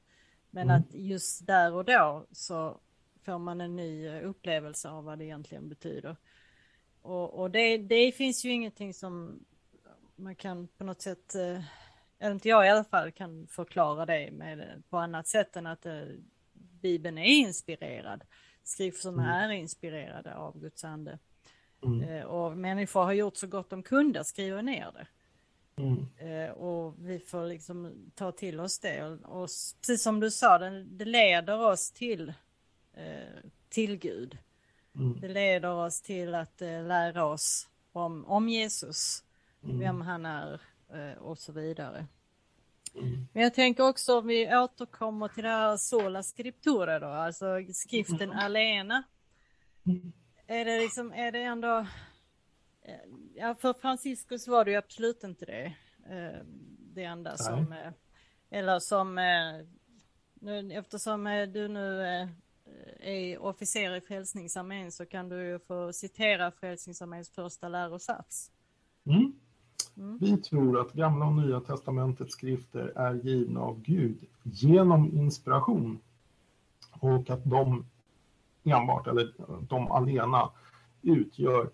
[0.50, 0.82] Men Mm.
[0.82, 2.80] att just där och då så
[3.26, 6.16] får man en ny upplevelse av vad det egentligen betyder.
[7.02, 9.40] Och, och det, det finns ju ingenting som
[10.16, 11.62] man kan på något sätt, eh,
[12.20, 15.86] eller inte jag i alla fall, kan förklara det med på annat sätt än att
[15.86, 16.02] eh,
[16.54, 18.24] Bibeln är inspirerad.
[18.64, 19.50] Skrifterna Mm.
[19.50, 21.20] är inspirerade av Guds ande.
[21.84, 22.02] Mm.
[22.10, 25.08] Eh, och människor har gjort så gott de kunde att skriva ner det.
[25.82, 26.06] Mm.
[26.18, 29.04] Eh, och vi får liksom ta till oss det.
[29.04, 29.50] Och, och
[29.82, 32.34] precis som du sa, det, det leder oss till,
[32.94, 34.38] eh, till Gud.
[34.96, 35.20] Mm.
[35.20, 39.24] Det leder oss till att eh, lära oss om, om Jesus,
[39.64, 39.80] Mm.
[39.80, 40.62] vem han är
[41.20, 42.06] och så vidare.
[42.96, 43.28] Mm.
[43.34, 48.32] Men jag tänker också om vi återkommer till det här sola scriptura då, alltså skriften
[48.32, 49.04] alena.
[49.86, 50.12] Mm.
[50.48, 51.78] Är det liksom, är det ändå...
[52.82, 52.96] eh,
[53.36, 55.66] Ja, för Franciscus var det ju absolut inte det.
[56.10, 56.42] eh,
[56.94, 57.72] Det enda som...
[57.72, 57.92] eh,
[58.50, 59.18] Eller som...
[59.18, 59.68] eh,
[60.34, 62.28] Nu, eftersom eh, du nu eh,
[63.00, 68.52] är officer i Frälsningsarmén så kan du ju få citera Frälsningsarméns första lärosats.
[69.06, 69.37] Mm.
[69.98, 70.18] Mm.
[70.22, 76.00] Vi tror att Gamla och Nya testamentets skrifter är givna av Gud genom inspiration
[76.92, 77.86] och att de
[78.64, 79.34] enbart, eller
[79.70, 80.50] de alena,
[81.02, 81.70] utgör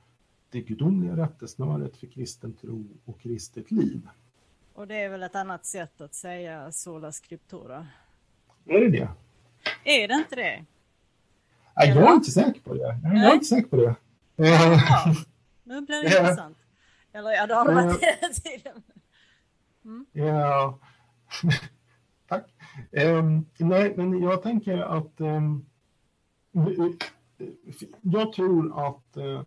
[0.50, 4.08] det gudomliga rättesnöret för kristen tro och kristet liv.
[4.74, 7.88] Och det är väl ett annat sätt att säga sola scriptura?
[8.66, 9.10] Är det det?
[9.84, 10.66] Är det inte det?
[11.76, 13.00] Nej, jag är inte säker på det.
[13.04, 13.96] Jag är inte säker på det.
[14.36, 15.16] Ja,
[15.64, 16.58] nu blir det intressant.
[17.14, 18.84] Eller ja, det har det varit hela tiden.
[19.86, 20.06] Mm.
[20.12, 20.80] Ja,
[22.28, 22.46] tack.
[22.92, 25.66] Um, nej, men jag tänker att um,
[28.02, 29.42] jag tror att, uh,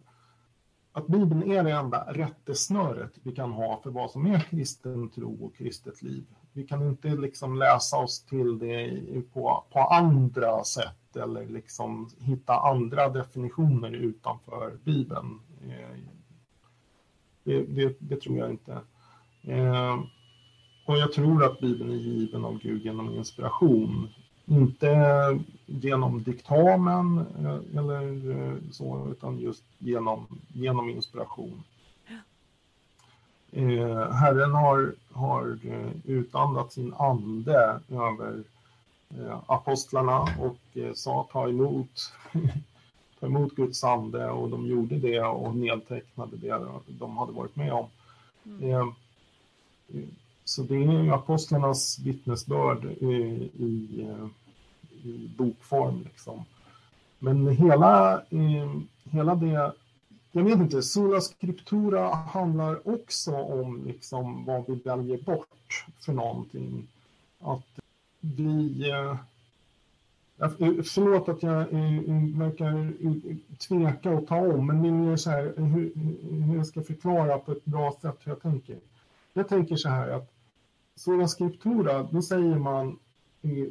[0.93, 5.45] att Bibeln är det enda rättesnöret vi kan ha för vad som är kristen tro
[5.45, 6.27] och kristet liv.
[6.53, 9.03] Vi kan inte liksom läsa oss till det
[9.33, 15.41] på, på andra sätt eller liksom hitta andra definitioner utanför Bibeln.
[17.47, 18.73] Det, det, det, tror jag inte.
[19.43, 20.01] Eh,
[20.87, 24.09] och jag tror att Bibeln är given av Gud genom inspiration.
[24.47, 24.89] Inte
[25.67, 31.63] genom diktamen eh, eller eh, så, utan just genom, genom inspiration.
[33.53, 38.43] Eh, Herren har, har eh, utandat sin ande över
[39.19, 40.59] eh, apostlarna och
[40.95, 42.13] sa ta emot,
[43.21, 47.73] ta emot Guds ande och de gjorde det och nedtecknade det de hade varit med
[47.73, 47.87] om.
[48.45, 48.95] Mm.
[50.45, 53.07] Så det är apostlarnas vittnesbörd i,
[53.59, 54.07] i,
[55.03, 56.03] i bokform.
[56.05, 56.45] Liksom.
[57.19, 58.23] Men hela,
[59.05, 59.73] hela det,
[60.33, 66.89] jag vet inte, Sola Scriptura handlar också om liksom vad vi väljer bort för någonting.
[67.41, 67.81] Att
[68.21, 68.85] vi...
[70.39, 70.49] Eh,
[70.85, 72.93] förlåt att jag eh, eh, verkar
[73.69, 75.93] tveka och ta om, men det är så här hur,
[76.47, 78.79] hur jag ska förklara på ett bra sätt hur jag tänker.
[79.33, 80.33] Jag tänker så här att
[80.95, 82.99] Sola Scriptura, då säger man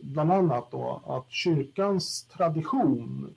[0.02, 3.36] bland annat då att kyrkans tradition,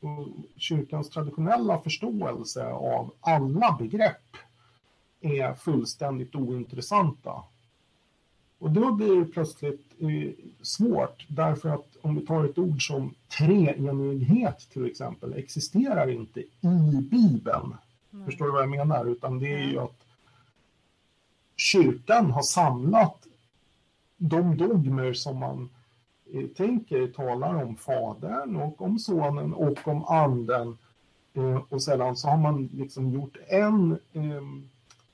[0.00, 4.36] och kyrkans traditionella förståelse av alla begrepp
[5.20, 7.42] är fullständigt ointressanta.
[8.62, 10.30] Och då blir det plötsligt eh,
[10.62, 17.00] svårt därför att om vi tar ett ord som treenighet till exempel existerar inte i
[17.10, 17.76] Bibeln.
[18.12, 18.26] Mm.
[18.26, 19.04] Förstår du vad jag menar?
[19.04, 20.06] Utan det är ju att
[21.56, 23.26] kyrkan har samlat
[24.16, 25.70] de dogmer som man
[26.32, 30.78] eh, tänker talar om Fadern och om Sonen och om Anden.
[31.34, 34.42] Eh, och sedan så har man liksom gjort en eh,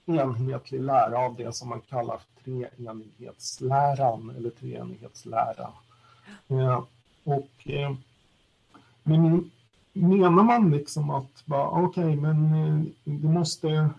[0.09, 5.71] enhetlig lära av det som man kallar treenighetsläran eller treenighetslära.
[6.49, 6.83] Eh,
[7.25, 7.95] och eh,
[9.03, 9.51] men
[9.93, 13.91] menar man liksom att okej, okay, men eh, det måste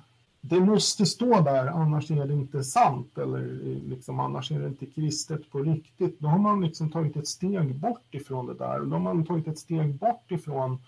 [0.41, 3.41] det måste stå där, annars är det inte sant eller
[3.89, 6.19] liksom, annars är det inte kristet på riktigt.
[6.19, 8.79] Då har man liksom tagit ett steg bort ifrån det där.
[8.79, 10.79] Då har man tagit ett steg bort ifrån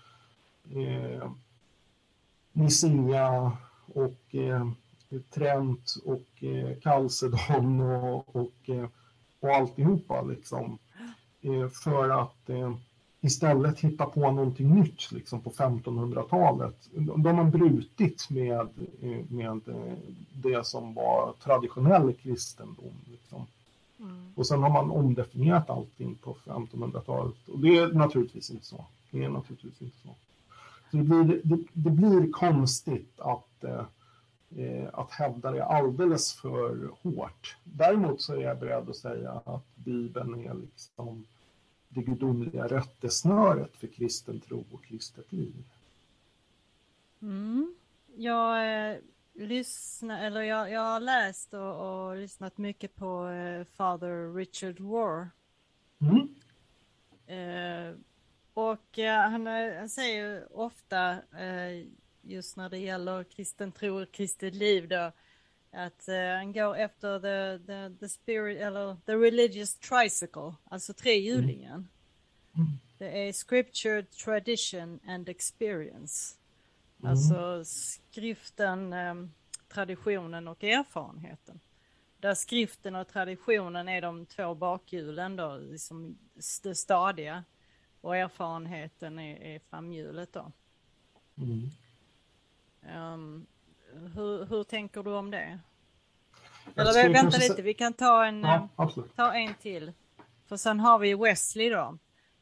[0.75, 1.31] eh,
[2.53, 3.51] Nicaea
[3.85, 4.71] och eh,
[5.19, 8.87] Trent och eh, Chalcedon och, och, eh,
[9.39, 10.77] och alltihopa liksom.
[11.41, 12.73] Eh, för att eh,
[13.21, 16.89] istället hitta på någonting nytt liksom på 1500-talet.
[16.95, 18.67] De har brutit med,
[19.29, 19.61] med
[20.33, 22.93] det som var traditionell kristendom.
[23.11, 23.45] Liksom.
[24.01, 24.33] Mm.
[24.35, 27.49] Och sen har man omdefinierat allting på 1500-talet.
[27.49, 28.85] Och det är naturligtvis inte så.
[29.11, 30.15] Det är naturligtvis inte så.
[30.91, 33.85] så det, blir, det, det blir konstigt att, eh,
[34.93, 37.57] att hävda det alldeles för hårt.
[37.63, 41.25] Däremot så är jag beredd att säga att Bibeln är liksom
[41.89, 45.63] det gudomliga rättesnöret för kristen tro och kristet liv.
[47.21, 47.75] Mm.
[48.15, 48.97] Jag, eh,
[49.33, 55.29] lyssnar, eller jag, jag har läst och, och lyssnat mycket på eh, Father Richard War.
[55.99, 56.35] Mm.
[57.25, 57.95] Eh,
[58.53, 61.85] och eh, han, han, säger ofta eh,
[62.21, 65.11] just när det gäller kristen tro och kristet liv då
[65.71, 71.87] att uh, han går efter the, the, the spirit eller the religious tricycle, alltså trehjulingen.
[72.55, 72.67] Mm.
[72.97, 76.35] Det är scripture, tradition and experience.
[76.99, 77.11] Mm.
[77.11, 79.33] Alltså skriften, um,
[79.67, 81.59] traditionen och erfarenheten.
[82.17, 86.17] Där skriften och traditionen är de två bakhjulen då, liksom
[86.63, 87.43] det stadiga.
[88.01, 90.51] Och erfarenheten är, är framhjulet då.
[91.37, 91.69] Mm.
[92.81, 93.45] Um,
[94.15, 95.59] hur, hur tänker du om det?
[96.75, 99.93] Eller vänta lite, vi kan ta en, ja, eh, ta en till.
[100.45, 101.97] För sen har vi Wesley då.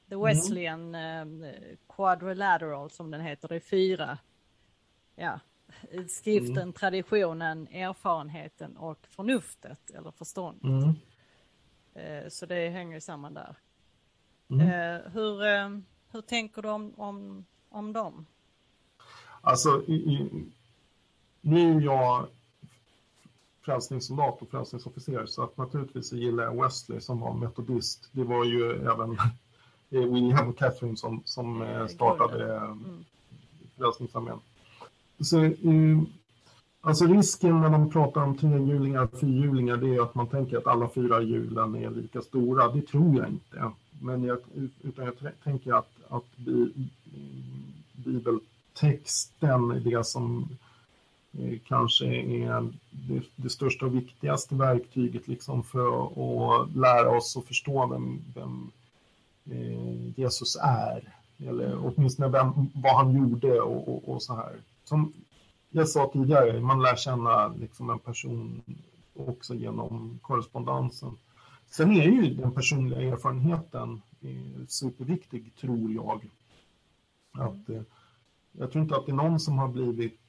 [0.09, 0.25] The mm.
[0.25, 1.43] Wesleyan mm.
[1.43, 3.47] eh, Quadrilateral som den heter.
[3.47, 4.17] Det är fyra.
[5.15, 5.39] Ja,
[6.07, 6.73] skriften, mm.
[6.73, 10.63] traditionen, erfarenheten och förnuftet eller förståndet.
[10.63, 10.95] Mm.
[11.93, 13.55] Eh, så det hänger samman där.
[14.51, 15.69] Eh, hur, eh,
[16.11, 18.25] hur tänker du om, om, om dem?
[19.41, 20.29] Alltså, i, i,
[21.41, 22.27] nu är jag
[23.61, 28.09] frälsningssoldat och frälsningsofficer så att naturligtvis gillar jag Wesley som var metodist.
[28.11, 29.17] Det var ju även
[29.89, 33.05] William och Catherine som, som startade mm.
[33.77, 34.39] Frälsningsarmén.
[35.19, 35.51] Så,
[36.81, 40.67] alltså risken när man pratar om trehjulingar och fyrhjulingar det är att man tänker att
[40.67, 42.71] alla fyra hjulen är lika stora.
[42.71, 43.71] Det tror jag inte.
[44.01, 44.37] Men jag,
[44.81, 46.25] utan jag tänker att, att
[48.73, 50.57] Texten är det som
[51.39, 57.45] eh, kanske är det, det, största och viktigaste verktyget liksom för att lära oss att
[57.45, 58.71] förstå vem, vem
[59.51, 61.13] eh, Jesus är.
[61.37, 64.55] Eller åtminstone vem, vad han gjorde och, och, och, så här.
[64.83, 65.13] Som
[65.69, 68.61] jag sa tidigare, man lär känna liksom en person
[69.15, 71.17] också genom korrespondensen.
[71.69, 76.29] Sen är ju den personliga erfarenheten eh, superviktig, tror jag.
[77.31, 77.69] Att,
[78.51, 80.19] jag tror inte att det är någon som har blivit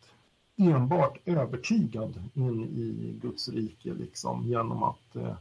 [0.56, 5.36] enbart övertygad in i Guds rike liksom, genom att eh,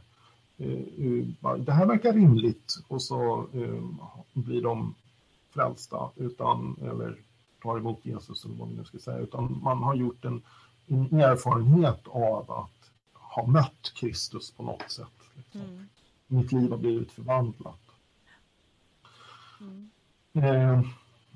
[0.58, 3.84] eh, det här verkar rimligt och så eh,
[4.32, 4.94] blir de
[5.50, 7.16] frälsta utan, eller
[7.62, 10.42] tar emot Jesus eller vad vi nu ska säga, utan man har gjort en,
[10.86, 15.06] en erfarenhet av att ha mött Kristus på något sätt.
[15.34, 15.60] Liksom.
[15.60, 15.88] Mm.
[16.26, 17.80] Mitt liv har blivit förvandlat.
[19.60, 19.90] Mm.
[20.32, 20.82] Eh,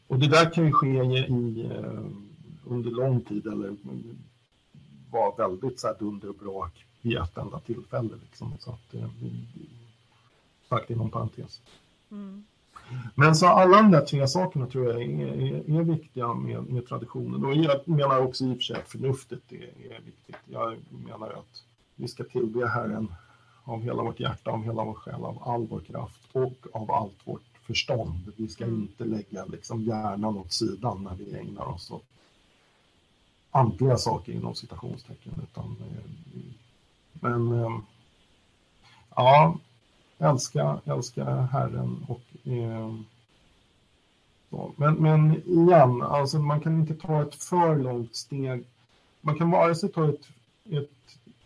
[0.08, 2.04] och det där kan ju ske i, eh,
[2.64, 3.76] under lång tid eller
[5.10, 8.14] vara väldigt så här dunder och brak vid ett enda tillfälle.
[8.22, 8.52] Liksom.
[8.58, 9.08] Så att, eh,
[10.68, 11.60] sagt inom parentes.
[12.10, 12.44] Mm.
[13.14, 16.86] Men så alla de där tre sakerna tror jag är, är, är viktiga med, med,
[16.86, 17.44] traditionen.
[17.44, 20.36] Och jag menar också i och för sig att förnuftet är, är viktigt.
[20.46, 21.62] Jag menar att
[21.96, 23.14] vi ska tillbe Herren
[23.64, 27.26] av hela vårt hjärta, av hela vår själ, av all vår kraft och av allt
[27.26, 28.32] vårt förstånd.
[28.36, 28.80] Vi ska mm.
[28.80, 32.04] inte lägga liksom hjärnan åt sidan när vi ägnar oss åt
[33.50, 35.32] andliga saker inom citationstecken.
[35.42, 36.04] Utan, eh,
[37.12, 37.78] men eh,
[39.16, 39.58] ja,
[40.18, 42.94] älska, älska Herren och eh,
[44.54, 44.72] så.
[44.76, 48.64] Men, men igen, alltså man kan inte ta ett för långt steg.
[49.20, 50.28] Man kan vare sig ta ett,
[50.70, 50.90] ett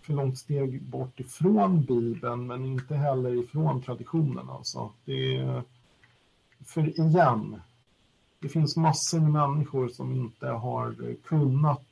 [0.03, 4.51] för långt steg bort ifrån Bibeln men inte heller ifrån traditionen.
[4.51, 4.91] Alltså.
[5.05, 5.63] Det är,
[6.65, 7.61] för igen,
[8.39, 11.85] det finns massor med människor som inte har kunnat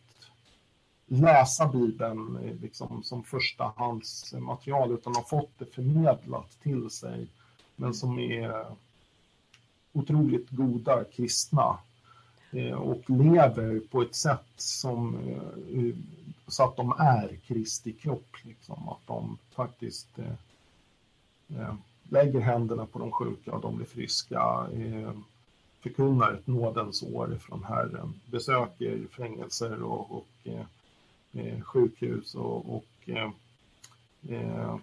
[1.06, 7.26] läsa Bibeln eh, liksom, som förstahandsmaterial utan har fått det förmedlat till sig
[7.76, 8.66] men som är
[9.92, 11.78] otroligt goda kristna
[12.52, 15.94] eh, och lever på ett sätt som eh,
[16.48, 20.18] så att de är Kristi kropp, liksom, att de faktiskt
[21.48, 21.74] eh,
[22.10, 25.12] lägger händerna på de sjuka och de blir friska, eh,
[25.80, 30.66] förkunnar ett nådens år från Herren, besöker fängelser och, och eh,
[31.32, 33.30] eh sjukhus och, och eh,
[34.28, 34.76] eh,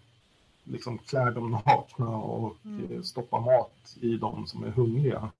[0.63, 2.91] liksom klär dem nakna och mm.
[2.91, 5.32] Eh, stoppar mat i dem som är hungriga.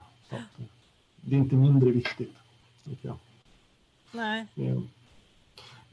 [1.22, 2.36] Det är inte mindre viktigt,
[2.84, 3.18] tycker jag.
[4.12, 4.90] Nej en,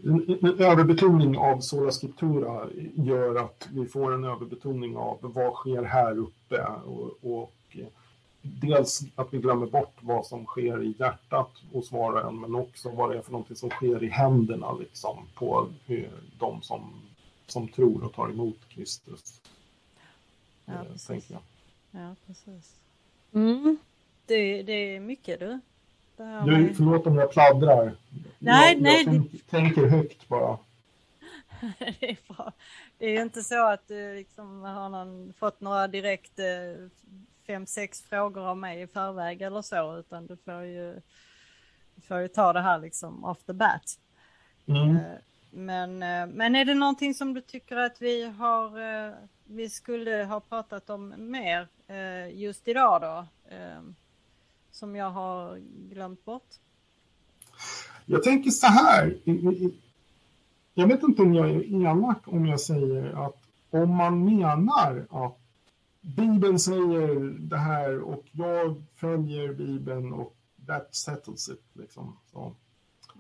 [0.04, 6.18] en överbetoning av sola scriptura gör att vi får en överbetoning av vad sker här
[6.18, 7.76] uppe och, och
[8.42, 12.54] dels att vi glömmer bort vad som sker i hjärtat hos var och en men
[12.54, 15.68] också vad det är för någonting som sker i händerna liksom på
[16.38, 16.92] de som,
[17.46, 19.40] som tror och tar emot Kristus.
[20.64, 21.30] Ja, eh, precis.
[21.90, 22.74] Ja, precis.
[23.32, 23.78] Mm.
[24.26, 25.60] Det, det är mycket du.
[26.44, 27.92] Du, förlåt om jag pladdrar.
[28.38, 29.04] Nej, jag, nej.
[29.04, 30.58] Jag tänk, tänker högt bara.
[31.78, 32.52] det är bra.
[32.98, 36.88] Det är ju inte så att du liksom har någon, fått några direkt eh,
[37.46, 41.00] fem, sex frågor av mig i förväg eller så, utan du får ju,
[41.94, 43.98] du får ju ta det här liksom off the bat.
[44.66, 44.96] Mm.
[44.96, 45.02] Eh,
[45.50, 48.70] men, eh, men är det någonting som du tycker att vi har,
[49.44, 51.68] vi skulle ha pratat om mer
[52.32, 53.26] just idag då?
[54.80, 55.58] Som jag har
[55.90, 56.48] glömt bort?
[58.06, 59.18] Jag tänker så här.
[60.74, 63.36] Jag vet inte om jag är elak om jag säger att
[63.70, 65.38] om man menar att
[66.00, 71.64] Bibeln säger det här och jag följer Bibeln och that settles it.
[71.72, 72.16] Liksom.
[72.32, 72.54] Så.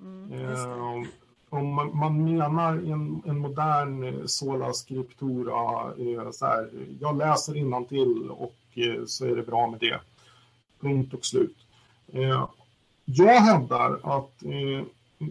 [0.02, 1.08] Mm, eh,
[1.48, 7.84] om man, man, menar en, en modern eh, sola scriptura, eh, så här, jag läser
[7.84, 10.00] till och eh, så är det bra med det.
[10.80, 11.56] Punkt och slut.
[12.12, 12.48] Eh,
[13.04, 14.86] jag hävdar att eh,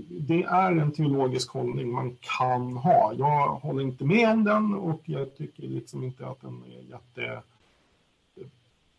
[0.10, 3.14] det är en teologisk hållning man kan ha.
[3.14, 7.42] Jag håller inte med om den och jag tycker liksom inte att den är jätte...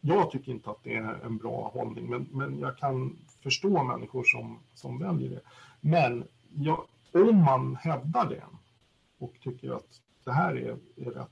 [0.00, 4.24] Jag tycker inte att det är en bra hållning, men, men jag kan förstå människor
[4.24, 5.40] som, som väljer det.
[5.80, 6.24] Men
[6.54, 8.42] jag, om man hävdar det,
[9.18, 11.30] och tycker att det här är, är rätt,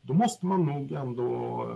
[0.00, 1.66] då måste man nog ändå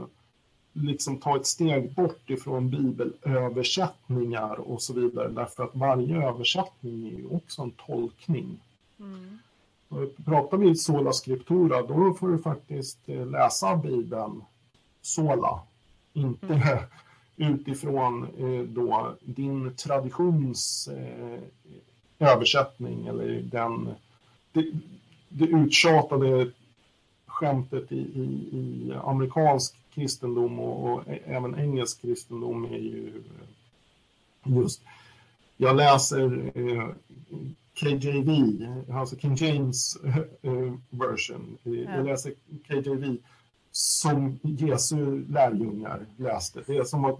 [0.75, 7.19] liksom ta ett steg bort ifrån bibelöversättningar och så vidare, därför att varje översättning är
[7.19, 8.61] ju också en tolkning.
[8.99, 9.39] Mm.
[10.25, 14.43] Pratar vi sola scriptura, då får du faktiskt eh, läsa Bibeln
[15.03, 15.61] sola,
[16.13, 16.79] inte mm.
[17.37, 21.41] utifrån eh, då din traditions eh,
[22.19, 23.89] översättning eller den,
[24.53, 24.67] det,
[25.29, 26.51] det uttjatade
[27.27, 33.23] skämtet i, i, i amerikansk kristendom och, och, även engelsk kristendom är ju
[34.45, 34.83] just,
[35.57, 36.89] jag läser eh,
[37.75, 39.97] KJV, alltså King James
[40.43, 41.59] eh, version.
[41.63, 41.73] Ja.
[41.73, 42.33] Jag läser
[42.69, 43.17] KJV
[43.73, 46.63] som Jesu lärjungar läste.
[46.67, 47.17] Det är som var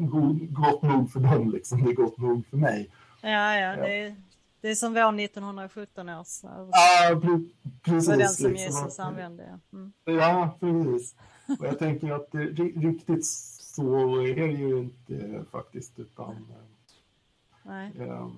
[0.53, 1.85] gott nog för dem, liksom.
[1.85, 2.91] det är gott nog för mig.
[3.21, 4.17] Ja, ja, det är,
[4.61, 7.21] det är som vår 1917 års Ja,
[7.83, 8.07] precis.
[8.07, 8.81] Det var den som liksom.
[8.81, 9.61] Jesus använde.
[9.73, 9.93] Mm.
[10.05, 11.15] Ja, precis.
[11.47, 16.47] Och jag tänker att det, riktigt så är det ju inte faktiskt, utan...
[17.63, 17.93] Nej.
[17.99, 18.29] Eh,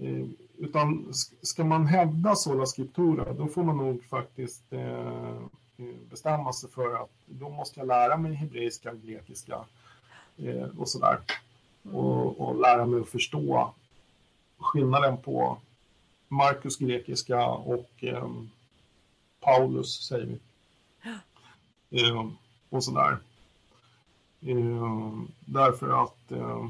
[0.00, 0.26] eh,
[0.58, 5.40] utan ska man hävda sola scriptura, då får man nog faktiskt eh,
[6.10, 9.64] bestämma sig för att då måste jag lära mig hebreiska, grekiska
[10.36, 11.18] eh, och sådär.
[11.84, 11.96] Mm.
[11.96, 13.74] Och, och lära mig att förstå
[14.58, 15.58] skillnaden på
[16.28, 18.30] Markus grekiska och eh,
[19.40, 20.38] Paulus, säger vi.
[21.90, 22.30] Eh,
[22.68, 23.18] och sådär.
[24.40, 26.66] Eh, därför att eh,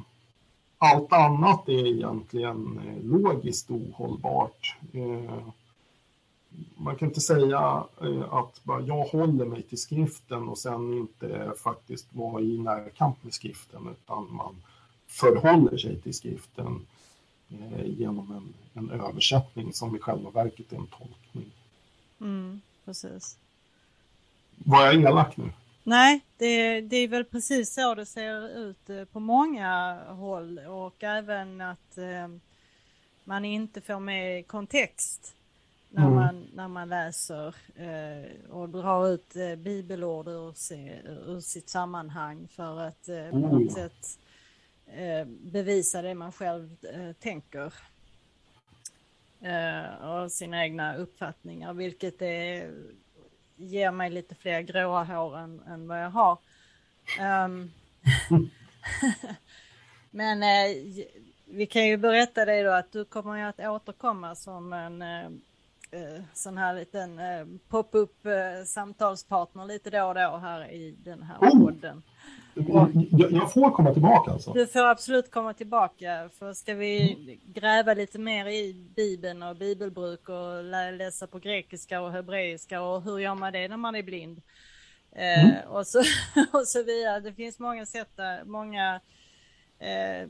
[0.79, 4.77] allt annat är egentligen eh, logiskt ohållbart.
[4.93, 5.49] Eh,
[6.77, 11.53] man kan inte säga eh, att bara, jag håller mig till skriften och sen inte
[11.57, 14.63] faktiskt vara i närkamp med skriften utan man
[15.07, 16.87] förhåller sig till skriften
[17.49, 18.55] eh, genom en,
[18.85, 21.51] en översättning som i själva verket är en tolkning.
[22.21, 23.37] Mm, precis.
[24.65, 25.51] Var jag elak nu?
[25.83, 31.05] Nej, det, det, är väl precis så det ser ut eh, på många håll och
[31.05, 32.29] även att eh,
[33.25, 35.35] man inte får med kontext
[35.91, 36.15] när, mm.
[36.15, 42.49] man, när man läser eh, och drar ut eh, bibelord ur, se, ur sitt sammanhang
[42.49, 44.19] för att eh, på oh, något sätt
[44.87, 46.77] eh, bevisa det man själv
[47.21, 47.75] tänker.
[50.03, 52.73] och sina egna uppfattningar, vilket är
[53.61, 56.39] ger mig lite fler gråa hår än, än vad jag har.
[57.21, 57.73] Um,
[60.11, 60.77] men eh,
[61.45, 65.31] vi kan ju berätta dig då att du kommer ju att återkomma som en eh,
[65.91, 71.23] eh sån här liten eh, pop-up eh, samtalspartner lite då och då här i den
[71.23, 71.61] här oh!
[71.65, 72.03] podden.
[73.31, 74.53] Jag får komma tillbaka alltså?
[74.53, 76.31] Du får absolut komma tillbaka.
[76.39, 80.65] För ska vi gräva lite mer i Bibeln och bibelbruk och
[80.95, 84.43] läsa på grekiska och hebreiska och hur gör man det när man är blind?
[85.13, 85.69] Eh, mm.
[85.69, 85.99] och, så,
[86.53, 87.21] och så vidare.
[87.21, 89.01] Det finns många sätt, många,
[89.79, 90.29] eh,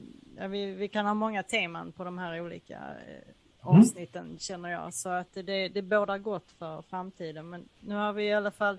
[0.48, 4.38] vi, vi, kan ha många teman på de här olika eh, avsnitten mm.
[4.38, 4.94] känner jag.
[4.94, 7.50] Så att det, det bådar gott för framtiden.
[7.50, 8.78] Men nu har vi i alla fall,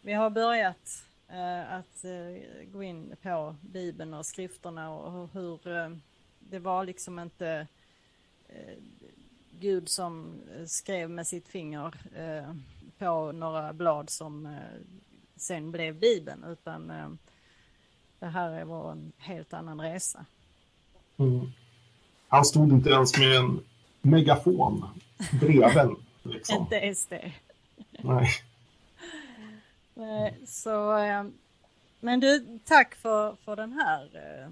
[0.00, 5.90] vi har börjat Eh, att eh, gå in på Bibeln och skrifterna och hur eh,
[6.38, 7.66] det var liksom inte
[9.50, 11.94] Gud som skrev med sitt finger
[12.98, 14.56] på några blad som
[15.36, 16.86] sen blev Bibeln utan
[18.18, 20.26] det här var en helt annan resa.
[21.16, 21.52] Mm.
[22.32, 23.60] Han stod inte ens med en
[24.02, 24.84] megafon
[25.40, 25.96] bredvid.
[26.22, 26.56] Liksom.
[26.60, 27.32] inte det.
[27.90, 28.28] Nej.
[29.96, 31.24] Eh, så, eh,
[32.00, 34.50] men du, tack för, för den här, eh,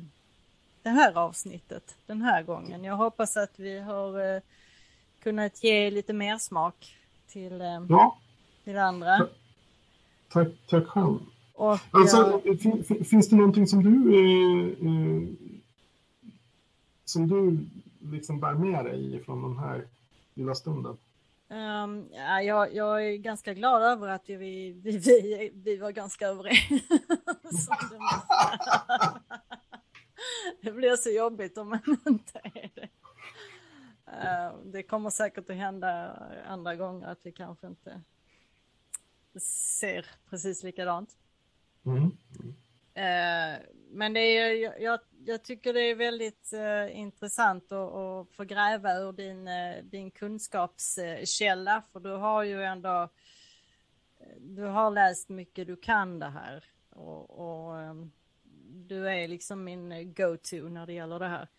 [0.83, 2.85] det här avsnittet den här gången.
[2.85, 4.41] Jag hoppas att vi har
[5.23, 6.97] kunnat ge lite mer smak
[7.29, 8.19] till, ja.
[8.65, 9.27] till andra.
[10.33, 11.19] Tack, tack själv.
[11.55, 13.05] Och, alltså, ja.
[13.05, 15.50] finns det någonting som du eh,
[17.11, 17.67] som du
[18.11, 19.87] liksom bär med dig från den här
[20.35, 20.97] lilla stunden?
[21.49, 26.27] Um, ja, jag, jag, är ganska glad över att vi, vi, vi, vi var ganska
[26.27, 26.83] överens.
[30.63, 32.89] det blir så jobbigt om man inte är det.
[34.07, 38.01] Uh, det kommer säkert att hända andra gånger att vi kanske inte
[39.41, 41.17] ser precis likadant.
[41.85, 42.05] Mm.
[42.05, 43.59] Uh,
[43.91, 45.01] men det är, jag, jag
[45.45, 51.83] tycker det är väldigt uh, intressant att, att få gräva ur din, uh, din kunskapskälla,
[51.93, 53.09] för du har ju ändå
[54.39, 58.13] du har läst mycket, du kan det här och, och um,
[58.73, 61.49] du är liksom min go-to när det gäller det här.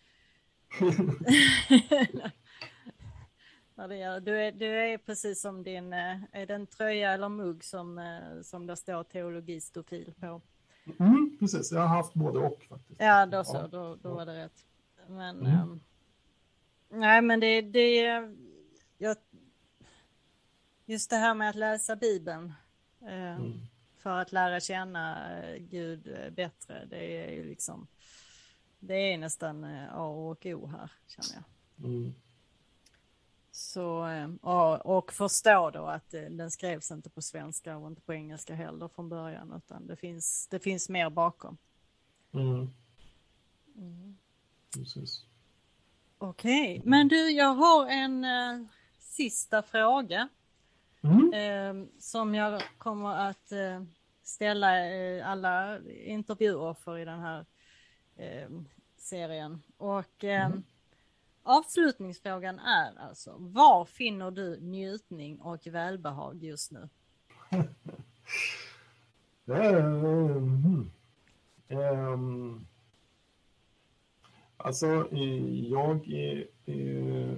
[4.22, 7.98] Du, är, du är precis som din, eh, är det en tröja eller mugg som,
[7.98, 10.42] eh, som det står teologistofil på?
[10.98, 13.00] Mm, precis, jag har haft både och faktiskt.
[13.00, 14.66] Ja, då så, då, då var det rätt.
[15.08, 15.60] Men, mm.
[15.60, 15.80] um,
[16.88, 17.96] nej men det, det,
[18.98, 19.16] jag,
[20.86, 22.52] just det här med att läsa Bibeln.
[23.00, 23.52] Um, mm.
[23.98, 27.86] För att lära känna Gud bättre, det är ju liksom,
[28.78, 31.44] det är nästan A och O här känner jag.
[31.88, 32.14] Mm.
[33.54, 34.28] Så, eh,
[34.80, 38.88] och, förstå då att eh, den skrevs inte på svenska och inte på engelska heller
[38.88, 41.56] från början, utan det finns, det finns mer bakom.
[42.32, 42.70] Mm.
[43.76, 44.18] Mm.
[44.74, 45.26] Precis.
[46.18, 46.90] Okej, okay.
[46.90, 48.66] men du, jag har en uh,
[48.98, 50.28] sista fråga.
[51.02, 51.32] Mm.
[51.34, 53.84] Uh, som jag kommer att uh,
[54.22, 54.68] ställa
[55.24, 57.46] alla intervjuoffer i den här
[58.96, 59.62] serien.
[59.76, 60.62] Och mm.
[61.42, 66.88] Avslutningsfrågan är alltså, var finner du njutning och välbehag just nu?
[71.68, 72.66] um,
[74.56, 74.86] alltså,
[75.70, 77.34] jag är, eh,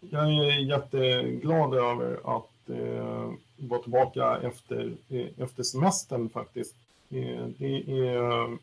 [0.00, 4.96] jag är jätteglad över att eh, uh, vara tillbaka efter,
[5.38, 6.74] efter semestern faktiskt.
[7.08, 8.58] Det är,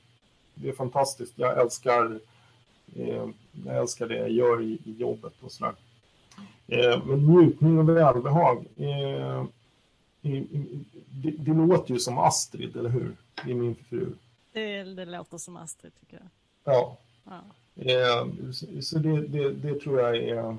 [0.56, 1.34] det är fantastiskt.
[1.36, 2.20] Jag älskar
[2.94, 3.34] jag
[3.78, 5.76] älskar det jag gör i, i jobbet och sådär.
[6.68, 8.66] Eh, men njutning och välbehag.
[8.78, 9.46] Eh,
[10.22, 13.16] det, det, låter ju som Astrid, eller hur?
[13.46, 14.14] Det är min fru.
[14.54, 16.28] Det, det låter som Astrid, tycker jag.
[16.74, 16.98] Ja.
[17.74, 18.28] ja.
[18.82, 20.58] Så det, det, det, tror jag är,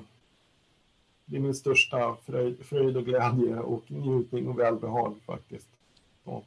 [1.25, 5.67] det är min största fröjd, fröjd och glädje och njutning och välbehag faktiskt.
[6.23, 6.43] Ja.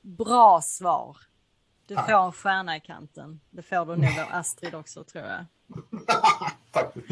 [0.00, 1.16] Bra svar.
[1.90, 3.40] Du får en stjärna i kanten.
[3.50, 5.44] Det får du nog av Astrid också tror jag.
[6.72, 6.94] Tack.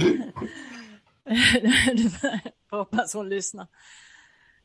[1.94, 2.40] du får
[2.76, 3.66] hoppas hon lyssnar.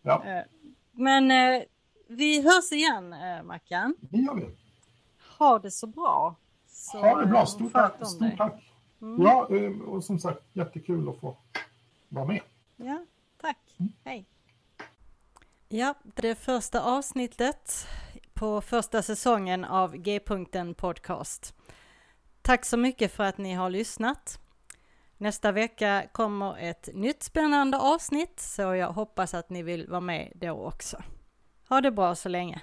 [0.01, 0.23] Ja.
[0.25, 0.43] Eh,
[0.91, 1.63] men eh,
[2.07, 3.95] vi hörs igen eh, Mackan.
[3.99, 4.55] Det gör vi.
[5.37, 6.35] Ha det så bra.
[6.67, 7.45] Så, ha det bra.
[7.45, 8.07] Stort tack.
[8.07, 8.63] Stort tack.
[9.01, 9.21] Mm.
[9.21, 9.47] Ja,
[9.87, 11.37] och som sagt jättekul att få
[12.09, 12.41] vara med.
[12.75, 13.05] Ja,
[13.41, 13.75] tack.
[13.79, 13.91] Mm.
[14.03, 14.25] Hej.
[15.69, 17.87] Ja, det första avsnittet
[18.43, 21.55] på första säsongen av G-punkten Podcast.
[22.41, 24.39] Tack så mycket för att ni har lyssnat.
[25.17, 30.31] Nästa vecka kommer ett nytt spännande avsnitt så jag hoppas att ni vill vara med
[30.35, 31.03] då också.
[31.69, 32.61] Ha det bra så länge.